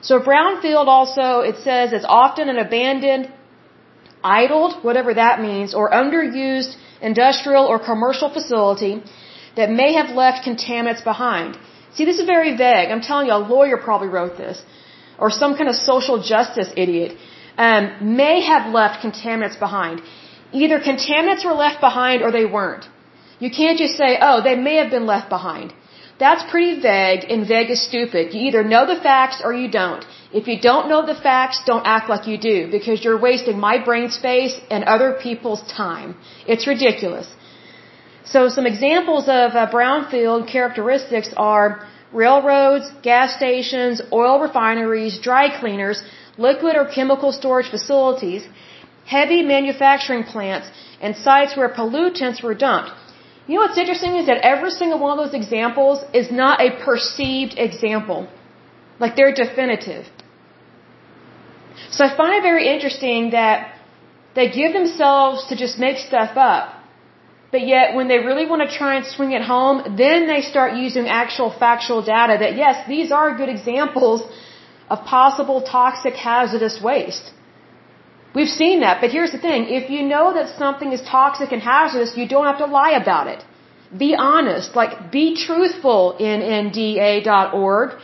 [0.00, 3.32] So a brownfield also, it says it's often an abandoned,
[4.22, 9.02] idled, whatever that means, or underused industrial or commercial facility
[9.56, 11.58] that may have left contaminants behind.
[11.94, 12.90] See, this is very vague.
[12.90, 14.62] I'm telling you, a lawyer probably wrote this.
[15.18, 17.16] Or some kind of social justice idiot.
[17.66, 20.02] Um, may have left contaminants behind.
[20.52, 22.88] Either contaminants were left behind or they weren't.
[23.40, 25.74] You can't just say, oh, they may have been left behind.
[26.18, 28.34] That's pretty vague, and vague is stupid.
[28.34, 30.04] You either know the facts or you don't.
[30.32, 33.76] If you don't know the facts, don't act like you do, because you're wasting my
[33.88, 36.16] brain space and other people's time.
[36.46, 37.28] It's ridiculous.
[38.24, 46.02] So some examples of uh, brownfield characteristics are railroads, gas stations, oil refineries, dry cleaners,
[46.36, 48.46] liquid or chemical storage facilities,
[49.06, 50.68] heavy manufacturing plants,
[51.00, 52.90] and sites where pollutants were dumped.
[53.48, 56.70] You know what's interesting is that every single one of those examples is not a
[56.84, 58.28] perceived example.
[59.02, 60.04] Like they're definitive.
[61.90, 63.74] So I find it very interesting that
[64.34, 66.74] they give themselves to just make stuff up.
[67.50, 70.76] But yet when they really want to try and swing it home, then they start
[70.76, 74.20] using actual factual data that yes, these are good examples
[74.90, 77.32] of possible toxic hazardous waste.
[78.34, 79.68] We've seen that, but here's the thing.
[79.68, 83.26] If you know that something is toxic and hazardous, you don't have to lie about
[83.26, 83.44] it.
[83.96, 87.98] Be honest, like be truthful in NDA.org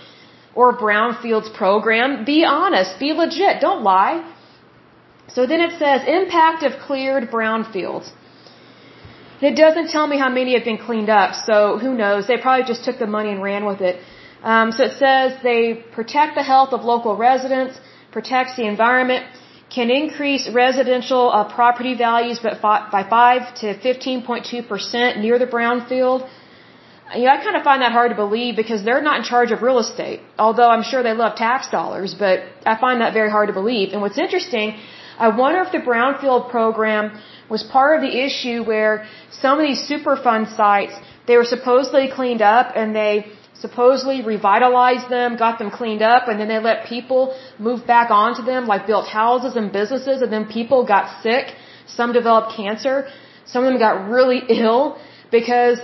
[0.55, 2.25] or Brownfields program.
[2.25, 4.17] Be honest, be legit, don't lie.
[5.29, 8.11] So then it says impact of cleared brownfields.
[9.43, 12.27] It doesn't tell me how many have been cleaned up, so who knows?
[12.27, 14.01] They probably just took the money and ran with it.
[14.43, 17.79] Um, so it says they protect the health of local residents,
[18.13, 19.25] protects the environment,
[19.75, 26.29] can increase residential uh, property values by 5 to 15.2% near the brownfield.
[27.15, 29.51] You know, I kind of find that hard to believe because they're not in charge
[29.55, 30.21] of real estate.
[30.39, 33.93] Although I'm sure they love tax dollars, but I find that very hard to believe.
[33.93, 34.77] And what's interesting,
[35.19, 37.19] I wonder if the brownfield program
[37.51, 40.95] was part of the issue where some of these Superfund sites,
[41.27, 43.27] they were supposedly cleaned up and they
[43.67, 47.23] supposedly revitalized them, got them cleaned up, and then they let people
[47.69, 51.47] move back onto them, like built houses and businesses, and then people got sick.
[51.99, 52.97] Some developed cancer.
[53.53, 54.83] Some of them got really ill
[55.39, 55.79] because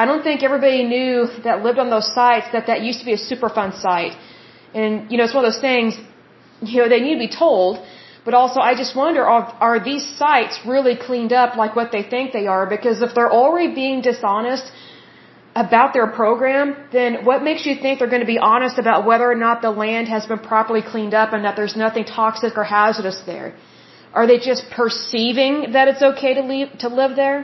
[0.00, 1.14] I don't think everybody knew
[1.46, 4.14] that lived on those sites that that used to be a Superfund site.
[4.80, 5.90] And, you know, it's one of those things,
[6.72, 7.72] you know, they need to be told,
[8.26, 12.02] but also I just wonder, are, are these sites really cleaned up like what they
[12.12, 12.64] think they are?
[12.76, 14.66] Because if they're already being dishonest,
[15.64, 19.26] about their program, then what makes you think they're going to be honest about whether
[19.34, 22.64] or not the land has been properly cleaned up and that there's nothing toxic or
[22.64, 23.48] hazardous there?
[24.18, 27.38] Are they just perceiving that it's okay to leave, to live there?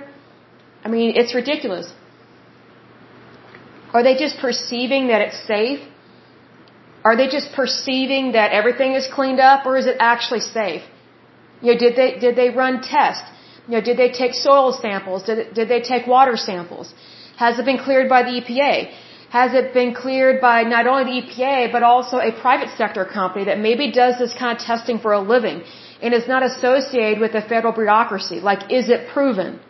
[0.84, 1.86] I mean, it's ridiculous.
[3.94, 5.80] Are they just perceiving that it's safe?
[7.04, 10.82] Are they just perceiving that everything is cleaned up or is it actually safe?
[11.62, 13.28] You know, did they, did they run tests?
[13.66, 15.22] You know, did they take soil samples?
[15.28, 16.94] Did, did they take water samples?
[17.36, 18.90] Has it been cleared by the EPA?
[19.30, 23.44] Has it been cleared by not only the EPA, but also a private sector company
[23.46, 25.62] that maybe does this kind of testing for a living
[26.02, 28.40] and is not associated with the federal bureaucracy?
[28.40, 29.60] Like, is it proven?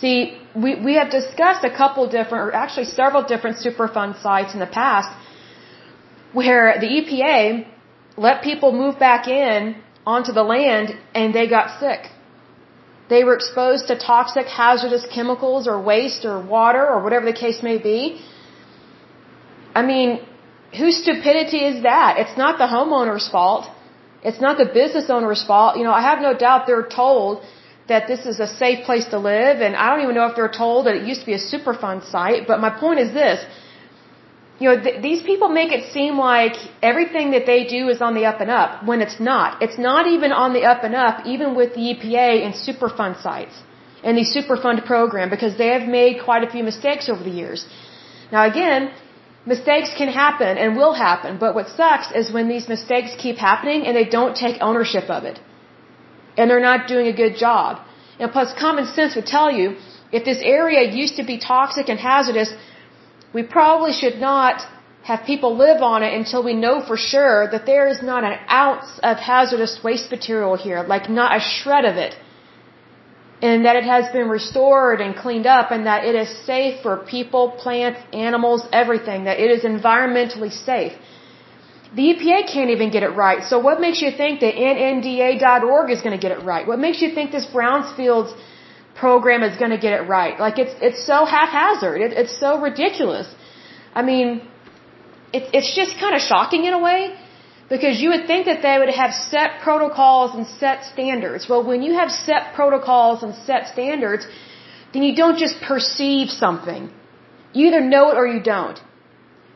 [0.00, 4.60] See, we, we have discussed a couple different, or actually several different Superfund sites in
[4.60, 5.10] the past
[6.32, 7.66] where the EPA
[8.16, 12.10] let people move back in onto the land and they got sick.
[13.08, 17.62] They were exposed to toxic, hazardous chemicals or waste or water or whatever the case
[17.62, 18.20] may be.
[19.74, 20.20] I mean,
[20.76, 22.18] whose stupidity is that?
[22.18, 23.66] It's not the homeowner's fault.
[24.24, 25.76] It's not the business owner's fault.
[25.76, 27.42] You know, I have no doubt they're told
[27.88, 30.56] that this is a safe place to live, and I don't even know if they're
[30.64, 33.44] told that it used to be a Superfund site, but my point is this
[34.58, 36.56] you know, th these people make it seem like
[36.90, 39.48] everything that they do is on the up and up when it's not.
[39.64, 43.56] It's not even on the up and up, even with the EPA and Superfund sites
[44.06, 47.66] and the Superfund program because they have made quite a few mistakes over the years.
[48.34, 48.92] Now again,
[49.54, 53.86] mistakes can happen and will happen, but what sucks is when these mistakes keep happening
[53.86, 55.38] and they don't take ownership of it.
[56.36, 57.82] And they're not doing a good job.
[58.18, 59.76] And plus common sense would tell you,
[60.12, 62.50] if this area used to be toxic and hazardous,
[63.36, 64.54] we probably should not
[65.10, 68.36] have people live on it until we know for sure that there is not an
[68.62, 72.14] ounce of hazardous waste material here, like not a shred of it.
[73.48, 76.94] And that it has been restored and cleaned up and that it is safe for
[77.14, 80.94] people, plants, animals, everything, that it is environmentally safe.
[81.98, 83.42] The EPA can't even get it right.
[83.50, 86.66] So what makes you think that NNDA.org is going to get it right?
[86.72, 88.32] What makes you think this Brownfields
[89.04, 90.38] program is going to get it right?
[90.46, 92.00] Like it's it's so haphazard.
[92.00, 93.28] It, it's so ridiculous.
[93.94, 94.28] I mean,
[95.32, 97.00] it's it's just kind of shocking in a way
[97.68, 101.48] because you would think that they would have set protocols and set standards.
[101.48, 104.26] Well, when you have set protocols and set standards,
[104.92, 106.90] then you don't just perceive something.
[107.52, 108.78] You either know it or you don't.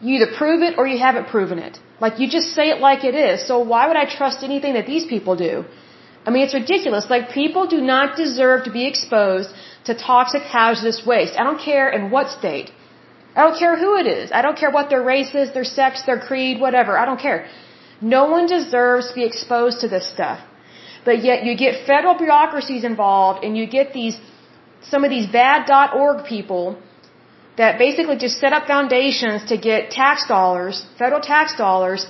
[0.00, 1.79] You either prove it or you haven't proven it.
[2.00, 3.46] Like you just say it like it is.
[3.46, 5.64] So why would I trust anything that these people do?
[6.26, 7.09] I mean, it's ridiculous.
[7.09, 9.50] Like people do not deserve to be exposed
[9.85, 11.35] to toxic hazardous waste.
[11.40, 12.70] I don't care in what state.
[13.35, 14.33] I don't care who it is.
[14.33, 16.98] I don't care what their race is, their sex, their creed, whatever.
[16.98, 17.48] I don't care.
[18.00, 20.40] No one deserves to be exposed to this stuff.
[21.04, 24.18] But yet you get federal bureaucracies involved and you get these,
[24.83, 26.78] some of these bad .org people
[27.56, 32.06] that basically just set up foundations to get tax dollars, federal tax dollars.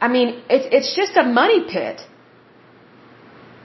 [0.00, 2.00] I mean, it's, it's just a money pit.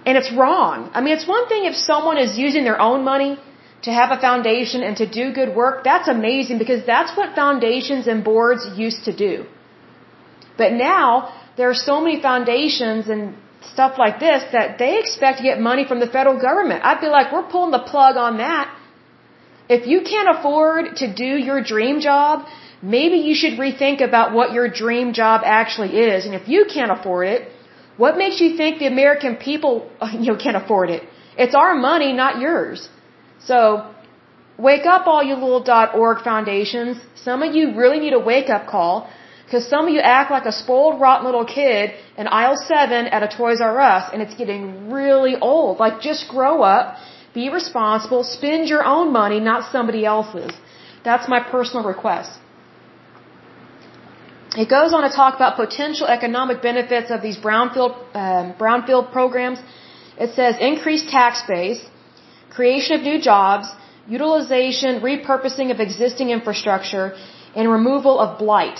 [0.05, 0.91] And it's wrong.
[0.93, 3.37] I mean, it's one thing if someone is using their own money
[3.85, 5.83] to have a foundation and to do good work.
[5.83, 9.33] That's amazing because that's what foundations and boards used to do.
[10.57, 13.35] But now, there are so many foundations and
[13.73, 16.83] stuff like this that they expect to get money from the federal government.
[16.83, 18.73] I'd be like, we're pulling the plug on that.
[19.67, 22.45] If you can't afford to do your dream job,
[22.81, 26.25] maybe you should rethink about what your dream job actually is.
[26.25, 27.49] And if you can't afford it,
[27.97, 31.03] what makes you think the American people you know can't afford it?
[31.37, 32.89] It's our money, not yours.
[33.49, 33.59] So,
[34.57, 36.97] wake up all you little dot .org foundations.
[37.15, 39.09] Some of you really need a wake up call
[39.45, 43.21] because some of you act like a spoiled, rotten little kid in aisle seven at
[43.27, 45.79] a Toys R Us, and it's getting really old.
[45.79, 46.97] Like, just grow up,
[47.33, 50.51] be responsible, spend your own money, not somebody else's.
[51.03, 52.39] That's my personal request.
[54.63, 59.59] It goes on to talk about potential economic benefits of these brownfield um, brownfield programs.
[60.17, 61.81] It says increased tax base,
[62.51, 63.67] creation of new jobs,
[64.07, 67.15] utilization, repurposing of existing infrastructure,
[67.55, 68.79] and removal of blight.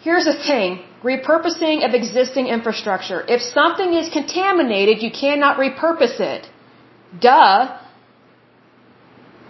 [0.00, 0.84] Here's the thing.
[1.02, 3.24] Repurposing of existing infrastructure.
[3.26, 6.48] If something is contaminated, you cannot repurpose it.
[7.18, 7.78] Duh.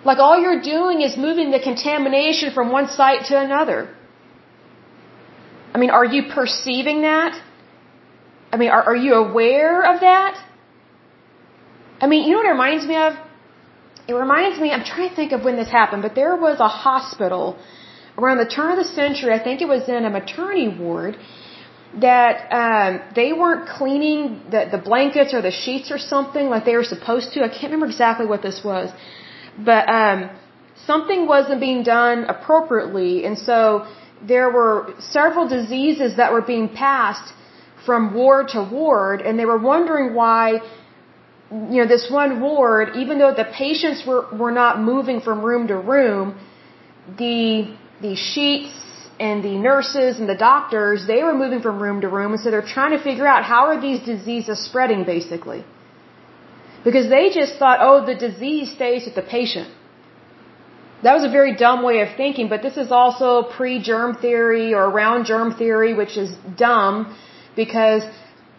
[0.05, 3.95] Like all you're doing is moving the contamination from one site to another.
[5.75, 7.41] I mean, are you perceiving that?
[8.53, 10.35] I mean, are, are you aware of that?
[12.01, 13.13] I mean, you know what it reminds me of?
[14.09, 16.69] It reminds me, I'm trying to think of when this happened, but there was a
[16.69, 17.59] hospital
[18.17, 21.17] around the turn of the century, I think it was in a maternity ward,
[22.07, 26.77] that um, they weren't cleaning the, the blankets or the sheets or something like they
[26.77, 27.43] were supposed to.
[27.43, 28.91] I can't remember exactly what this was.
[29.59, 30.31] But um,
[30.87, 33.87] something wasn't being done appropriately, and so
[34.27, 37.33] there were several diseases that were being passed
[37.87, 40.61] from ward to ward, and they were wondering why
[41.51, 45.67] you know, this one ward, even though the patients were, were not moving from room
[45.69, 46.39] to room,
[47.17, 48.75] the the sheets
[49.19, 52.51] and the nurses and the doctors, they were moving from room to room, and so
[52.51, 55.65] they're trying to figure out how are these diseases spreading, basically.
[56.85, 59.69] Because they just thought, oh, the disease stays with the patient.
[61.05, 64.85] That was a very dumb way of thinking, but this is also pre-germ theory or
[64.93, 67.17] around germ theory, which is dumb
[67.55, 68.03] because,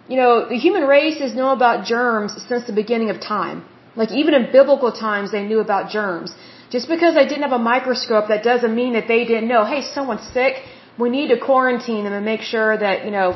[0.07, 3.65] you know, the human race has known about germs since the beginning of time.
[3.95, 6.33] Like even in biblical times, they knew about germs.
[6.69, 9.81] Just because they didn't have a microscope, that doesn't mean that they didn't know, hey,
[9.81, 10.55] someone's sick,
[10.97, 13.29] we need to quarantine them and make sure that, you know,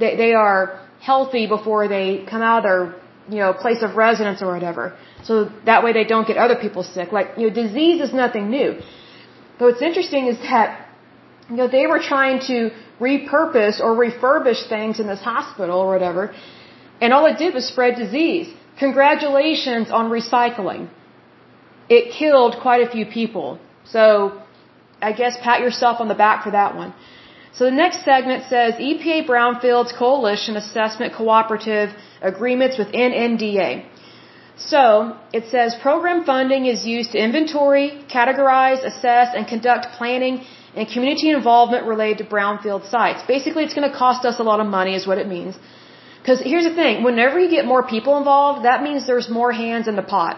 [0.00, 2.82] they, they are healthy before they come out of their,
[3.28, 4.96] you know, place of residence or whatever.
[5.28, 5.34] So
[5.70, 7.08] that way they don't get other people sick.
[7.18, 8.70] Like, you know, disease is nothing new.
[9.58, 10.68] But what's interesting is that,
[11.50, 12.58] you know, they were trying to
[13.08, 16.22] repurpose or refurbish things in this hospital or whatever,
[17.02, 18.48] and all it did was spread disease.
[18.86, 20.88] Congratulations on recycling
[21.88, 23.58] it killed quite a few people.
[23.84, 24.42] So
[25.00, 26.94] I guess pat yourself on the back for that one.
[27.52, 33.86] So the next segment says EPA Brownfields Coalition Assessment Cooperative Agreements with NNDA.
[34.58, 40.44] So, it says program funding is used to inventory, categorize, assess, and conduct planning
[40.74, 43.22] and community involvement related to brownfield sites.
[43.26, 45.56] Basically, it's going to cost us a lot of money is what it means.
[46.20, 49.86] Because here's the thing, whenever you get more people involved, that means there's more hands
[49.86, 50.36] in the pot.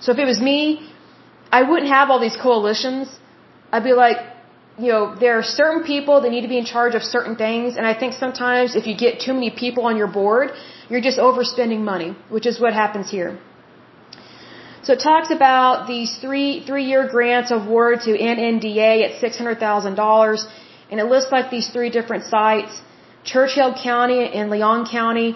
[0.00, 0.90] So if it was me,
[1.52, 3.14] I wouldn't have all these coalitions.
[3.70, 4.16] I'd be like,
[4.78, 7.76] you know, there are certain people that need to be in charge of certain things,
[7.76, 10.50] and I think sometimes if you get too many people on your board,
[10.88, 13.38] you're just overspending money, which is what happens here.
[14.84, 19.58] So it talks about these three three year grants awarded to NNDA at six hundred
[19.66, 20.46] thousand dollars,
[20.90, 22.80] and it lists like these three different sites:
[23.24, 25.28] Churchill County and Lyon County.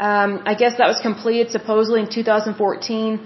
[0.00, 3.20] Um, I guess that was completed supposedly in 2014.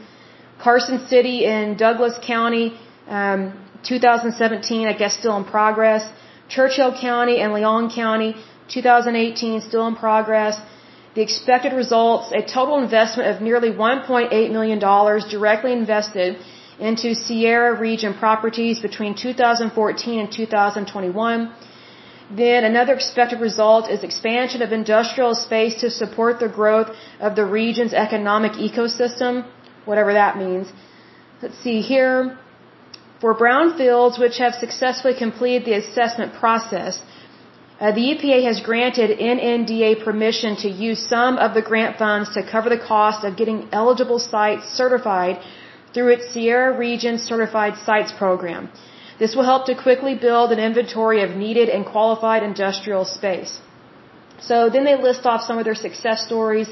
[0.65, 2.77] Carson City in Douglas County,
[3.09, 3.41] um,
[3.85, 6.11] 2017, I guess still in progress.
[6.49, 8.35] Churchill County and Lyon County,
[8.69, 10.61] 2018, still in progress.
[11.19, 14.79] The expected results, a total investment of nearly $1.8 million
[15.37, 16.37] directly invested
[16.79, 21.53] into Sierra region properties between 2014 and 2021.
[22.43, 27.47] Then another expected result is expansion of industrial space to support the growth of the
[27.61, 29.45] region's economic ecosystem
[29.87, 30.73] whatever that means.
[31.43, 32.39] Let's see here.
[33.21, 37.03] For brownfields which have successfully completed the assessment process,
[37.81, 42.43] uh, the EPA has granted NNDA permission to use some of the grant funds to
[42.43, 45.41] cover the cost of getting eligible sites certified
[45.95, 48.69] through its Sierra Region Certified Sites program.
[49.19, 53.61] This will help to quickly build an inventory of needed and qualified industrial space.
[54.41, 56.69] So then they list off some of their success stories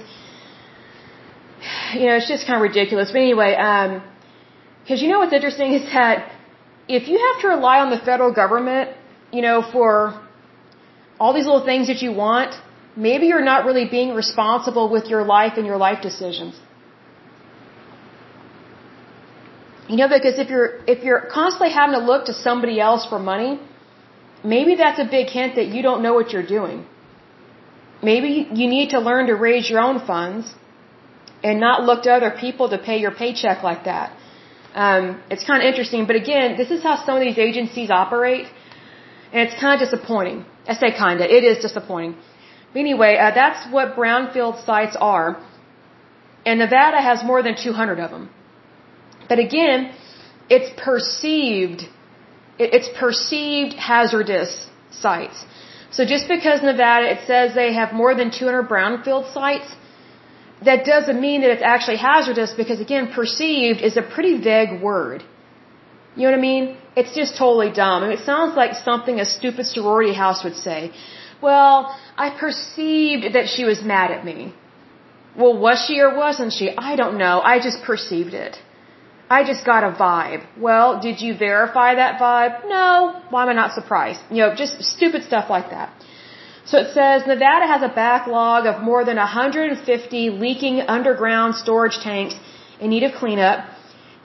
[1.94, 3.10] you know, it's just kind of ridiculous.
[3.10, 4.02] But anyway, um,
[4.82, 6.32] because you know what's interesting is that
[6.88, 8.90] if you have to rely on the federal government,
[9.32, 10.20] you know, for
[11.18, 12.54] all these little things that you want,
[12.96, 16.60] maybe you're not really being responsible with your life and your life decisions.
[19.88, 23.18] You know, because if you're if you're constantly having to look to somebody else for
[23.18, 23.60] money,
[24.42, 26.84] maybe that's a big hint that you don't know what you're doing.
[28.02, 30.54] Maybe you need to learn to raise your own funds
[31.42, 34.12] and not look to other people to pay your paycheck like that.
[34.74, 38.46] Um, it's kind of interesting, but again, this is how some of these agencies operate,
[39.32, 40.44] and it's kind of disappointing.
[40.68, 42.16] I say kind of, it is disappointing.
[42.72, 45.40] But anyway, uh, that's what brownfield sites are,
[46.44, 48.30] and Nevada has more than 200 of them.
[49.28, 49.92] But again,
[50.48, 51.82] it's perceived,
[52.58, 55.44] it's perceived hazardous sites.
[55.90, 59.74] So just because Nevada, it says they have more than 200 brownfield sites,
[60.64, 65.22] that doesn't mean that it's actually hazardous because again, perceived is a pretty vague word.
[66.16, 66.76] You know what I mean?
[66.96, 68.02] It's just totally dumb.
[68.02, 70.92] I mean, it sounds like something a stupid sorority house would say.
[71.42, 74.54] Well, I perceived that she was mad at me.
[75.38, 76.66] Well, was she or wasn't she?
[76.90, 77.34] I don't know.
[77.52, 78.56] I just perceived it.
[79.28, 80.46] I just got a vibe.
[80.58, 82.66] Well, did you verify that vibe?
[82.66, 83.20] No.
[83.30, 84.20] Why am I not surprised?
[84.30, 85.92] You know, just stupid stuff like that.
[86.64, 92.34] So it says Nevada has a backlog of more than 150 leaking underground storage tanks
[92.80, 93.68] in need of cleanup.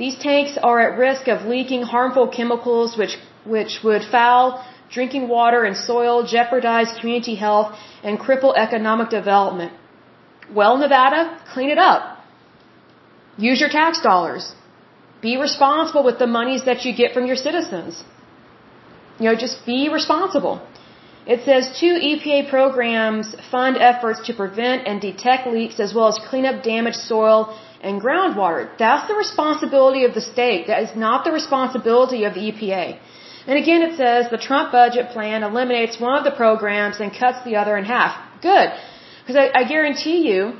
[0.02, 3.16] These tanks are at risk of leaking harmful chemicals which,
[3.56, 4.46] which would foul
[4.96, 7.70] drinking water and soil, jeopardize community health,
[8.04, 9.72] and cripple economic development.
[10.60, 11.22] Well, Nevada,
[11.54, 12.02] clean it up.
[13.38, 14.44] Use your tax dollars.
[15.22, 18.04] Be responsible with the monies that you get from your citizens.
[19.20, 20.56] You know, just be responsible.
[21.34, 26.18] It says two EPA programs fund efforts to prevent and detect leaks as well as
[26.30, 28.70] clean up damaged soil and groundwater.
[28.78, 30.68] That's the responsibility of the state.
[30.68, 33.00] That is not the responsibility of the EPA.
[33.48, 37.44] And again, it says the Trump budget plan eliminates one of the programs and cuts
[37.44, 38.14] the other in half.
[38.42, 38.70] Good.
[39.22, 40.54] Because I, I guarantee you,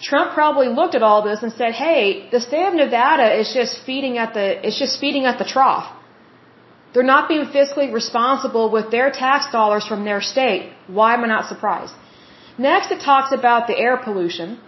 [0.00, 3.84] Trump probably looked at all this and said, hey, the state of Nevada is just
[3.84, 5.92] feeding at the, it's just feeding at the trough.
[6.92, 10.72] They're not being fiscally responsible with their tax dollars from their state.
[10.86, 11.94] Why am I not surprised?
[12.56, 14.60] Next, it talks about the air pollution.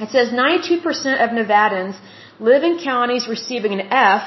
[0.00, 1.96] It says 92% of Nevadans
[2.40, 4.22] live in counties receiving an F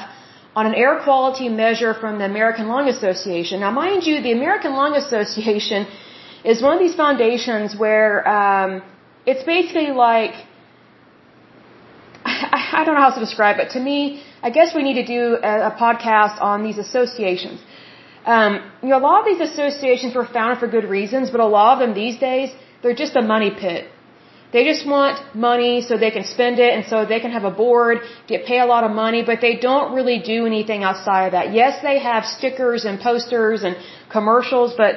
[0.56, 3.60] on an air quality measure from the American Lung Association.
[3.60, 5.86] Now, mind you, the American Lung Association
[6.44, 8.82] is one of these foundations where um,
[9.26, 10.34] it's basically like
[12.24, 13.70] I, I don't know how to describe it.
[13.76, 17.60] To me, I guess we need to do a, a podcast on these associations.
[18.24, 18.52] Um,
[18.82, 21.70] you know, a lot of these associations were founded for good reasons, but a lot
[21.74, 22.50] of them these days,
[22.82, 23.86] they're just a money pit.
[24.52, 27.50] They just want money so they can spend it and so they can have a
[27.50, 31.32] board, get paid a lot of money, but they don't really do anything outside of
[31.32, 31.52] that.
[31.52, 33.76] Yes, they have stickers and posters and
[34.10, 34.92] commercials, but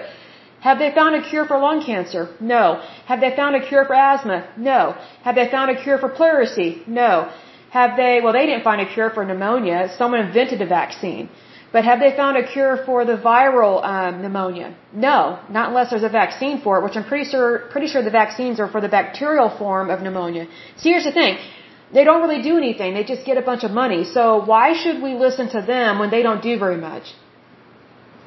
[0.61, 2.23] Have they found a cure for lung cancer?
[2.39, 2.63] No.
[3.09, 4.37] Have they found a cure for asthma?
[4.57, 4.95] No.
[5.23, 6.69] Have they found a cure for pleurisy?
[6.87, 7.31] No.
[7.71, 9.79] Have they, well, they didn't find a cure for pneumonia.
[9.97, 11.29] Someone invented a vaccine.
[11.73, 14.75] But have they found a cure for the viral um, pneumonia?
[14.91, 18.17] No, not unless there's a vaccine for it, which I'm pretty sure, pretty sure the
[18.23, 20.47] vaccines are for the bacterial form of pneumonia.
[20.77, 21.37] See, here's the thing.
[21.93, 22.93] They don't really do anything.
[22.93, 24.03] They just get a bunch of money.
[24.03, 27.13] So why should we listen to them when they don't do very much?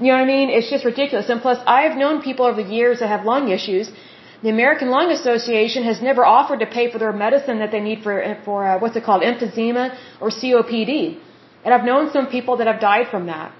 [0.00, 0.50] You know what I mean?
[0.50, 1.28] It's just ridiculous.
[1.28, 3.90] And plus, I've known people over the years that have lung issues.
[4.42, 8.02] The American Lung Association has never offered to pay for their medicine that they need
[8.02, 8.14] for
[8.44, 11.18] for uh, what's it called, emphysema or COPD.
[11.64, 13.52] And I've known some people that have died from that.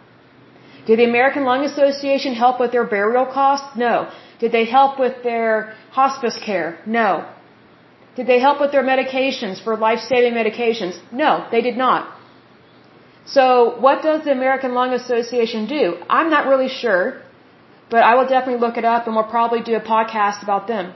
[0.87, 3.77] Did the American Lung Association help with their burial costs?
[3.77, 4.11] No.
[4.39, 6.79] Did they help with their hospice care?
[6.87, 7.09] No.
[8.17, 10.99] Did they help with their medications for life-saving medications?
[11.11, 12.03] No, they did not.
[13.27, 15.97] So what does the American Lung Association do?
[16.11, 17.23] I'm not really sure,
[17.89, 20.93] but I will definitely look it up and we'll probably do a podcast about them.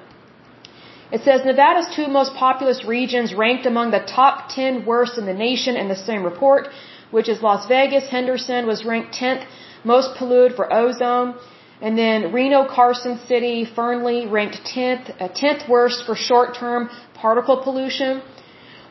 [1.11, 5.33] It says Nevada's two most populous regions ranked among the top 10 worst in the
[5.33, 6.69] nation in the same report,
[7.11, 8.09] which is Las Vegas.
[8.09, 9.45] Henderson was ranked 10th
[9.85, 11.35] most polluted for ozone.
[11.81, 18.23] And then Reno, Carson City, Fernley ranked 10th, uh, 10th worst for short-term particle pollution.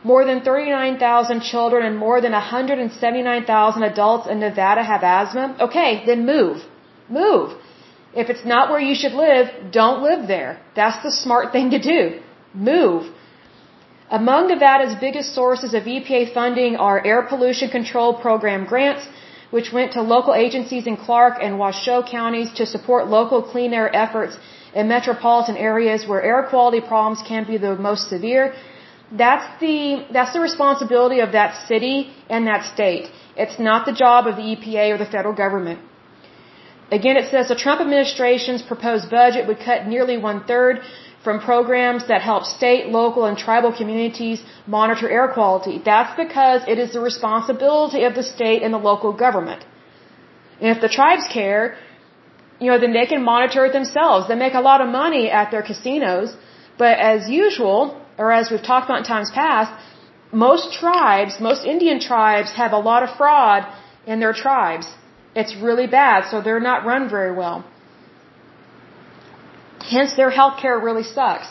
[0.04, 5.56] More than 39,000 children and more than 179,000 adults in Nevada have asthma.
[5.60, 6.64] Okay, then move.
[7.08, 7.48] Move.
[8.14, 10.60] If it's not where you should live, don't live there.
[10.74, 12.20] That's the smart thing to do.
[12.54, 13.12] Move.
[14.10, 19.06] Among Nevada's biggest sources of EPA funding are Air Pollution Control Program grants,
[19.50, 23.94] which went to local agencies in Clark and Washoe counties to support local clean air
[23.94, 24.38] efforts
[24.74, 28.54] in metropolitan areas where air quality problems can be the most severe
[29.12, 33.10] that's the that's the responsibility of that city and that state.
[33.36, 35.80] It's not the job of the EPA or the federal government.
[36.90, 40.80] Again, it says the Trump administration's proposed budget would cut nearly one third
[41.24, 45.80] from programs that help state, local, and tribal communities monitor air quality.
[45.84, 49.64] That's because it is the responsibility of the state and the local government.
[50.60, 51.76] And if the tribes care,
[52.60, 54.28] you know, then they can monitor it themselves.
[54.28, 56.36] They make a lot of money at their casinos,
[56.76, 59.72] but as usual, or as we've talked about in times past,
[60.32, 63.66] most tribes, most Indian tribes have a lot of fraud
[64.06, 64.86] in their tribes.
[65.34, 67.64] It's really bad, so they're not run very well.
[69.80, 71.48] Hence, their health care really sucks.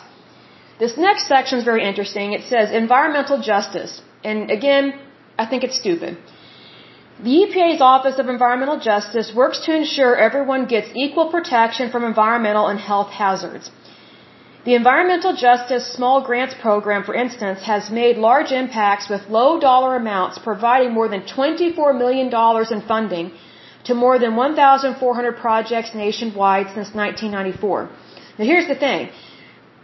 [0.78, 2.32] This next section is very interesting.
[2.32, 4.00] It says environmental justice.
[4.24, 4.94] And again,
[5.38, 6.18] I think it's stupid.
[7.22, 12.68] The EPA's Office of Environmental Justice works to ensure everyone gets equal protection from environmental
[12.68, 13.72] and health hazards.
[14.64, 19.96] The Environmental Justice Small Grants Program, for instance, has made large impacts with low dollar
[19.96, 22.28] amounts, providing more than $24 million
[22.74, 23.32] in funding
[23.84, 27.88] to more than 1,400 projects nationwide since 1994.
[28.38, 29.10] Now here's the thing.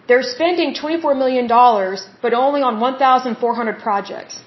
[0.08, 1.46] They're spending $24 million,
[2.22, 4.38] but only on 1,400 projects.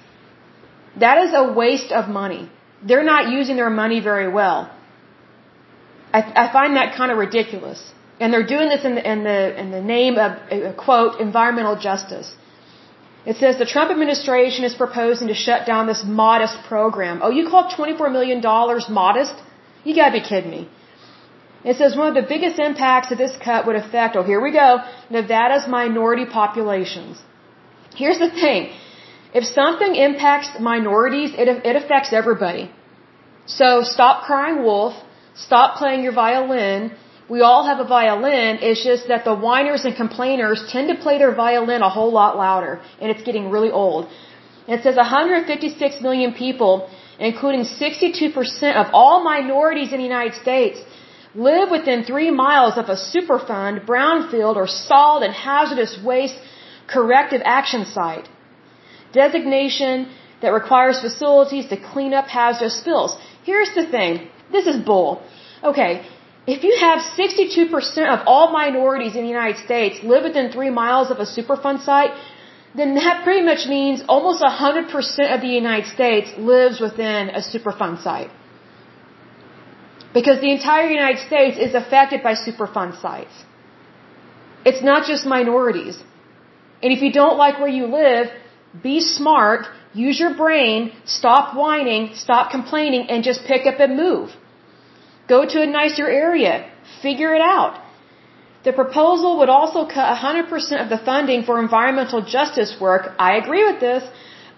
[0.99, 2.49] That is a waste of money.
[2.83, 4.71] They're not using their money very well.
[6.13, 7.79] I, I find that kind of ridiculous.
[8.19, 12.35] And they're doing this in the, in the, in the name of, quote, environmental justice.
[13.25, 17.19] It says the Trump administration is proposing to shut down this modest program.
[17.21, 18.41] Oh, you call $24 million
[19.01, 19.35] modest?
[19.83, 20.69] You gotta be kidding me.
[21.69, 24.51] It says one of the biggest impacts of this cut would affect, oh, here we
[24.63, 24.69] go,
[25.15, 27.15] Nevada's minority populations.
[28.01, 28.61] Here's the thing.
[29.39, 32.63] If something impacts minorities, it, it affects everybody.
[33.45, 34.93] So stop crying wolf,
[35.47, 36.91] stop playing your violin,
[37.29, 38.59] we all have a violin.
[38.67, 42.37] It's just that the whiners and complainers tend to play their violin a whole lot
[42.37, 44.07] louder, and it's getting really old.
[44.67, 46.89] It says 156 million people,
[47.19, 50.79] including 62% of all minorities in the United States,
[51.35, 56.37] live within three miles of a Superfund, brownfield, or solid and hazardous waste
[56.87, 58.27] corrective action site.
[59.13, 60.09] Designation
[60.41, 63.17] that requires facilities to clean up hazardous spills.
[63.43, 64.29] Here's the thing.
[64.51, 65.21] This is bull.
[65.63, 66.05] Okay,
[66.47, 71.11] if you have 62% of all minorities in the United States live within three miles
[71.11, 72.11] of a Superfund site,
[72.75, 78.01] then that pretty much means almost 100% of the United States lives within a Superfund
[78.03, 78.29] site.
[80.13, 83.43] Because the entire United States is affected by Superfund sites.
[84.65, 85.97] It's not just minorities.
[86.81, 88.27] And if you don't like where you live,
[88.83, 94.31] be smart, use your brain, stop whining, stop complaining, and just pick up and move.
[95.27, 96.69] Go to a nicer area.
[97.01, 97.81] Figure it out.
[98.63, 103.13] The proposal would also cut 100% of the funding for environmental justice work.
[103.17, 104.03] I agree with this.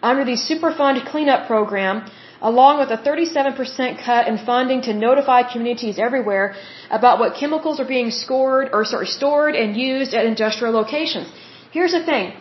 [0.01, 2.09] Under the Superfund cleanup program,
[2.41, 6.55] along with a 37% cut in funding to notify communities everywhere
[6.89, 11.27] about what chemicals are being scored or sorry, stored and used at industrial locations.
[11.71, 12.33] Here's the thing.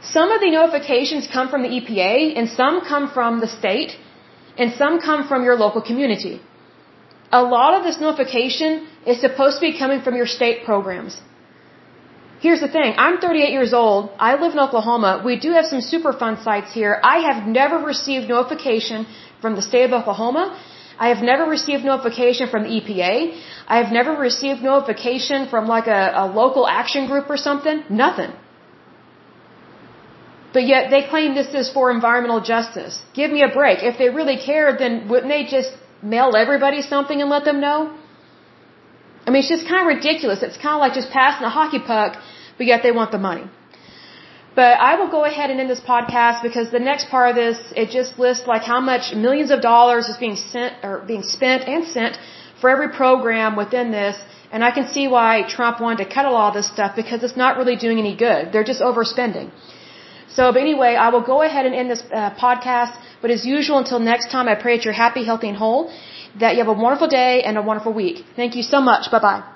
[0.00, 3.96] Some of the notifications come from the EPA and some come from the state
[4.56, 6.40] and some come from your local community.
[7.32, 11.20] A lot of this notification is supposed to be coming from your state programs.
[12.40, 12.94] Here's the thing.
[12.98, 14.10] I'm 38 years old.
[14.18, 15.22] I live in Oklahoma.
[15.24, 17.00] We do have some Superfund sites here.
[17.02, 19.06] I have never received notification
[19.40, 20.44] from the state of Oklahoma.
[20.98, 23.38] I have never received notification from the EPA.
[23.66, 27.84] I have never received notification from like a, a local action group or something.
[27.88, 28.32] Nothing.
[30.52, 33.02] But yet they claim this is for environmental justice.
[33.14, 33.82] Give me a break.
[33.82, 35.70] If they really cared, then wouldn't they just
[36.02, 37.78] mail everybody something and let them know?
[39.26, 40.42] I mean, it's just kind of ridiculous.
[40.48, 42.18] It's kind of like just passing a hockey puck,
[42.58, 43.46] but yet they want the money.
[44.60, 47.58] But I will go ahead and end this podcast because the next part of this,
[47.82, 51.68] it just lists like how much millions of dollars is being sent or being spent
[51.74, 52.18] and sent
[52.60, 54.16] for every program within this.
[54.52, 57.22] And I can see why Trump wanted to cut a lot of this stuff because
[57.26, 58.52] it's not really doing any good.
[58.52, 59.50] They're just overspending.
[60.36, 62.94] So, but anyway, I will go ahead and end this uh, podcast.
[63.20, 65.90] But as usual, until next time, I pray that you're happy, healthy, and whole
[66.40, 68.24] that you have a wonderful day and a wonderful week.
[68.36, 69.10] Thank you so much.
[69.10, 69.55] Bye bye.